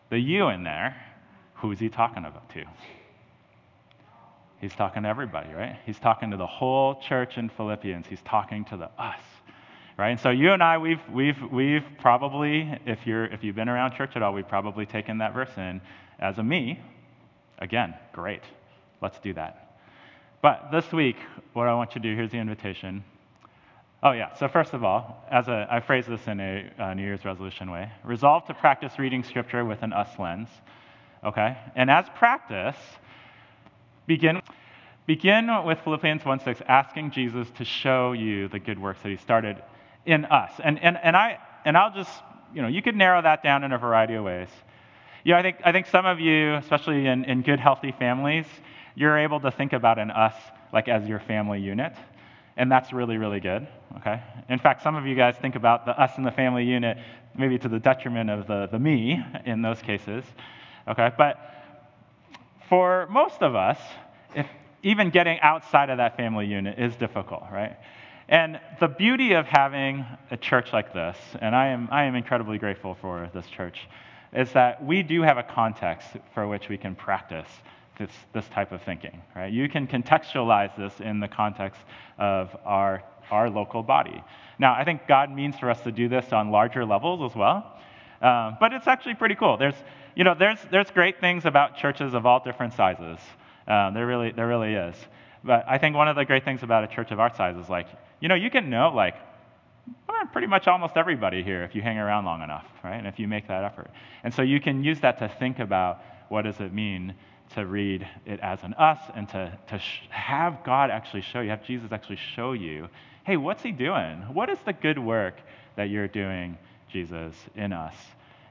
The 0.09 0.17
you 0.17 0.47
in 0.47 0.63
there, 0.63 0.99
who's 1.53 1.77
he 1.79 1.87
talking 1.89 2.25
about 2.25 2.49
to? 2.49 2.63
He's 4.59 4.73
talking 4.73 5.03
to 5.03 5.09
everybody, 5.09 5.53
right? 5.53 5.77
He's 5.85 5.99
talking 5.99 6.31
to 6.31 6.37
the 6.37 6.47
whole 6.47 6.95
church 6.95 7.37
in 7.37 7.47
Philippians. 7.47 8.07
He's 8.07 8.23
talking 8.23 8.65
to 8.65 8.77
the 8.77 8.89
us, 8.99 9.21
right? 9.99 10.09
And 10.09 10.19
so 10.19 10.31
you 10.31 10.53
and 10.53 10.63
I, 10.63 10.79
we've, 10.79 11.07
we've, 11.13 11.39
we've 11.51 11.85
probably, 11.99 12.75
if, 12.87 13.05
you're, 13.05 13.25
if 13.25 13.43
you've 13.43 13.55
been 13.55 13.69
around 13.69 13.93
church 13.93 14.15
at 14.15 14.23
all, 14.23 14.33
we've 14.33 14.47
probably 14.47 14.87
taken 14.87 15.19
that 15.19 15.35
verse 15.35 15.55
in 15.55 15.79
as 16.17 16.39
a 16.39 16.43
me. 16.43 16.79
Again, 17.59 17.93
great. 18.13 18.41
Let's 18.99 19.19
do 19.19 19.33
that. 19.33 19.66
But 20.41 20.69
this 20.71 20.91
week, 20.91 21.17
what 21.53 21.67
I 21.67 21.73
want 21.73 21.95
you 21.95 22.01
to 22.01 22.09
do, 22.09 22.15
here's 22.15 22.31
the 22.31 22.37
invitation. 22.37 23.03
Oh, 24.03 24.11
yeah. 24.11 24.33
So, 24.35 24.47
first 24.47 24.73
of 24.73 24.83
all, 24.83 25.25
as 25.31 25.47
a, 25.47 25.67
I 25.69 25.79
phrase 25.79 26.05
this 26.05 26.27
in 26.27 26.39
a, 26.39 26.71
a 26.77 26.95
New 26.95 27.01
Year's 27.01 27.25
resolution 27.25 27.71
way 27.71 27.91
resolve 28.03 28.45
to 28.45 28.53
practice 28.53 28.99
reading 28.99 29.23
Scripture 29.23 29.65
with 29.65 29.81
an 29.81 29.93
us 29.93 30.19
lens. 30.19 30.49
Okay? 31.23 31.57
And 31.75 31.89
as 31.89 32.05
practice, 32.15 32.77
Begin, 34.07 34.41
begin 35.05 35.49
with 35.65 35.79
Philippians 35.83 36.21
1:6, 36.21 36.61
asking 36.69 37.11
Jesus 37.11 37.49
to 37.57 37.65
show 37.65 38.13
you 38.13 38.47
the 38.47 38.57
good 38.57 38.79
works 38.79 39.01
that 39.01 39.09
he 39.09 39.17
started 39.17 39.61
in 40.05 40.23
us. 40.23 40.53
And, 40.63 40.81
and, 40.81 40.97
and, 41.03 41.13
I, 41.13 41.39
and 41.65 41.75
I'll 41.75 41.93
just, 41.93 42.09
you 42.55 42.61
know, 42.61 42.69
you 42.69 42.81
could 42.81 42.95
narrow 42.95 43.21
that 43.21 43.43
down 43.43 43.65
in 43.65 43.73
a 43.73 43.77
variety 43.77 44.13
of 44.13 44.23
ways. 44.23 44.47
You 45.25 45.33
know, 45.33 45.39
I 45.39 45.41
think, 45.41 45.57
I 45.65 45.73
think 45.73 45.87
some 45.87 46.05
of 46.05 46.21
you, 46.21 46.55
especially 46.55 47.05
in, 47.05 47.25
in 47.25 47.41
good, 47.41 47.59
healthy 47.59 47.91
families, 47.99 48.45
you're 48.97 49.19
able 49.19 49.39
to 49.39 49.51
think 49.51 49.73
about 49.73 49.99
an 49.99 50.09
us 50.09 50.33
like 50.73 50.87
as 50.87 51.07
your 51.07 51.19
family 51.19 51.61
unit. 51.61 51.93
And 52.57 52.71
that's 52.71 52.91
really, 52.91 53.17
really 53.17 53.39
good. 53.39 53.67
Okay? 53.97 54.19
In 54.49 54.57
fact, 54.57 54.81
some 54.81 54.95
of 54.95 55.05
you 55.05 55.13
guys 55.13 55.35
think 55.39 55.55
about 55.55 55.85
the 55.85 55.91
us 55.91 56.13
and 56.17 56.25
the 56.25 56.31
family 56.31 56.65
unit 56.65 56.97
maybe 57.37 57.59
to 57.59 57.69
the 57.69 57.77
detriment 57.77 58.31
of 58.31 58.47
the, 58.47 58.67
the 58.71 58.79
me 58.79 59.23
in 59.45 59.61
those 59.61 59.79
cases. 59.83 60.25
Okay? 60.87 61.11
But 61.15 61.37
for 62.67 63.05
most 63.11 63.43
of 63.43 63.53
us, 63.53 63.77
if 64.35 64.47
even 64.81 65.11
getting 65.11 65.39
outside 65.41 65.91
of 65.91 65.97
that 65.97 66.17
family 66.17 66.47
unit 66.47 66.79
is 66.79 66.95
difficult, 66.95 67.43
right? 67.51 67.77
And 68.27 68.59
the 68.79 68.87
beauty 68.87 69.33
of 69.33 69.45
having 69.45 70.05
a 70.31 70.37
church 70.37 70.73
like 70.73 70.91
this, 70.91 71.17
and 71.39 71.55
I 71.55 71.67
am, 71.67 71.87
I 71.91 72.05
am 72.05 72.15
incredibly 72.15 72.57
grateful 72.57 72.97
for 72.99 73.29
this 73.31 73.45
church, 73.45 73.87
is 74.33 74.51
that 74.53 74.83
we 74.83 75.03
do 75.03 75.21
have 75.21 75.37
a 75.37 75.43
context 75.43 76.07
for 76.33 76.47
which 76.47 76.67
we 76.67 76.77
can 76.77 76.95
practice 76.95 77.47
this, 77.97 78.11
this 78.33 78.47
type 78.49 78.71
of 78.71 78.81
thinking, 78.83 79.21
right? 79.35 79.51
You 79.51 79.67
can 79.69 79.87
contextualize 79.87 80.75
this 80.77 80.93
in 80.99 81.19
the 81.19 81.27
context 81.27 81.79
of 82.17 82.55
our, 82.65 83.03
our 83.31 83.49
local 83.49 83.83
body. 83.83 84.23
Now, 84.59 84.73
I 84.73 84.83
think 84.83 85.07
God 85.07 85.31
means 85.31 85.57
for 85.57 85.69
us 85.69 85.81
to 85.81 85.91
do 85.91 86.07
this 86.07 86.31
on 86.31 86.51
larger 86.51 86.85
levels 86.85 87.31
as 87.31 87.35
well, 87.35 87.79
um, 88.21 88.57
but 88.59 88.73
it's 88.73 88.87
actually 88.87 89.15
pretty 89.15 89.35
cool. 89.35 89.57
There's, 89.57 89.75
you 90.15 90.23
know, 90.23 90.35
there's, 90.37 90.59
there's 90.71 90.89
great 90.91 91.19
things 91.19 91.45
about 91.45 91.77
churches 91.77 92.13
of 92.13 92.25
all 92.25 92.41
different 92.43 92.73
sizes. 92.73 93.19
Um, 93.67 93.93
there, 93.93 94.07
really, 94.07 94.31
there 94.31 94.47
really 94.47 94.73
is. 94.73 94.95
But 95.43 95.65
I 95.67 95.77
think 95.77 95.95
one 95.95 96.07
of 96.07 96.15
the 96.15 96.25
great 96.25 96.43
things 96.43 96.63
about 96.63 96.83
a 96.83 96.87
church 96.87 97.11
of 97.11 97.19
our 97.19 97.33
size 97.35 97.57
is 97.57 97.69
like, 97.69 97.87
you 98.19 98.27
know, 98.27 98.35
you 98.35 98.49
can 98.49 98.69
know 98.69 98.91
like 98.93 99.15
pretty 100.31 100.47
much 100.47 100.67
almost 100.67 100.97
everybody 100.97 101.43
here 101.43 101.63
if 101.63 101.75
you 101.75 101.81
hang 101.81 101.97
around 101.97 102.25
long 102.25 102.41
enough, 102.41 102.65
right? 102.83 102.97
And 102.97 103.07
if 103.07 103.19
you 103.19 103.27
make 103.27 103.47
that 103.47 103.63
effort. 103.63 103.89
And 104.23 104.33
so 104.33 104.41
you 104.41 104.59
can 104.59 104.83
use 104.83 104.99
that 105.01 105.19
to 105.19 105.29
think 105.39 105.59
about 105.59 106.01
what 106.29 106.43
does 106.43 106.59
it 106.59 106.73
mean 106.73 107.13
to 107.55 107.65
read 107.65 108.07
it 108.25 108.39
as 108.41 108.63
an 108.63 108.73
us 108.73 108.99
and 109.15 109.27
to, 109.29 109.57
to 109.69 109.79
sh- 109.79 110.01
have 110.09 110.63
God 110.63 110.89
actually 110.89 111.21
show 111.21 111.41
you, 111.41 111.49
have 111.49 111.63
Jesus 111.63 111.91
actually 111.91 112.19
show 112.35 112.51
you, 112.53 112.89
hey, 113.25 113.37
what's 113.37 113.63
he 113.63 113.71
doing? 113.71 114.19
What 114.33 114.49
is 114.49 114.57
the 114.65 114.73
good 114.73 114.99
work 114.99 115.35
that 115.75 115.89
you're 115.89 116.07
doing, 116.07 116.57
Jesus, 116.91 117.35
in 117.55 117.73
us? 117.73 117.95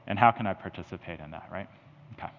And 0.07 0.17
how 0.17 0.31
can 0.31 0.47
I 0.47 0.53
participate 0.53 1.19
in 1.19 1.31
that, 1.31 1.49
right? 1.51 1.67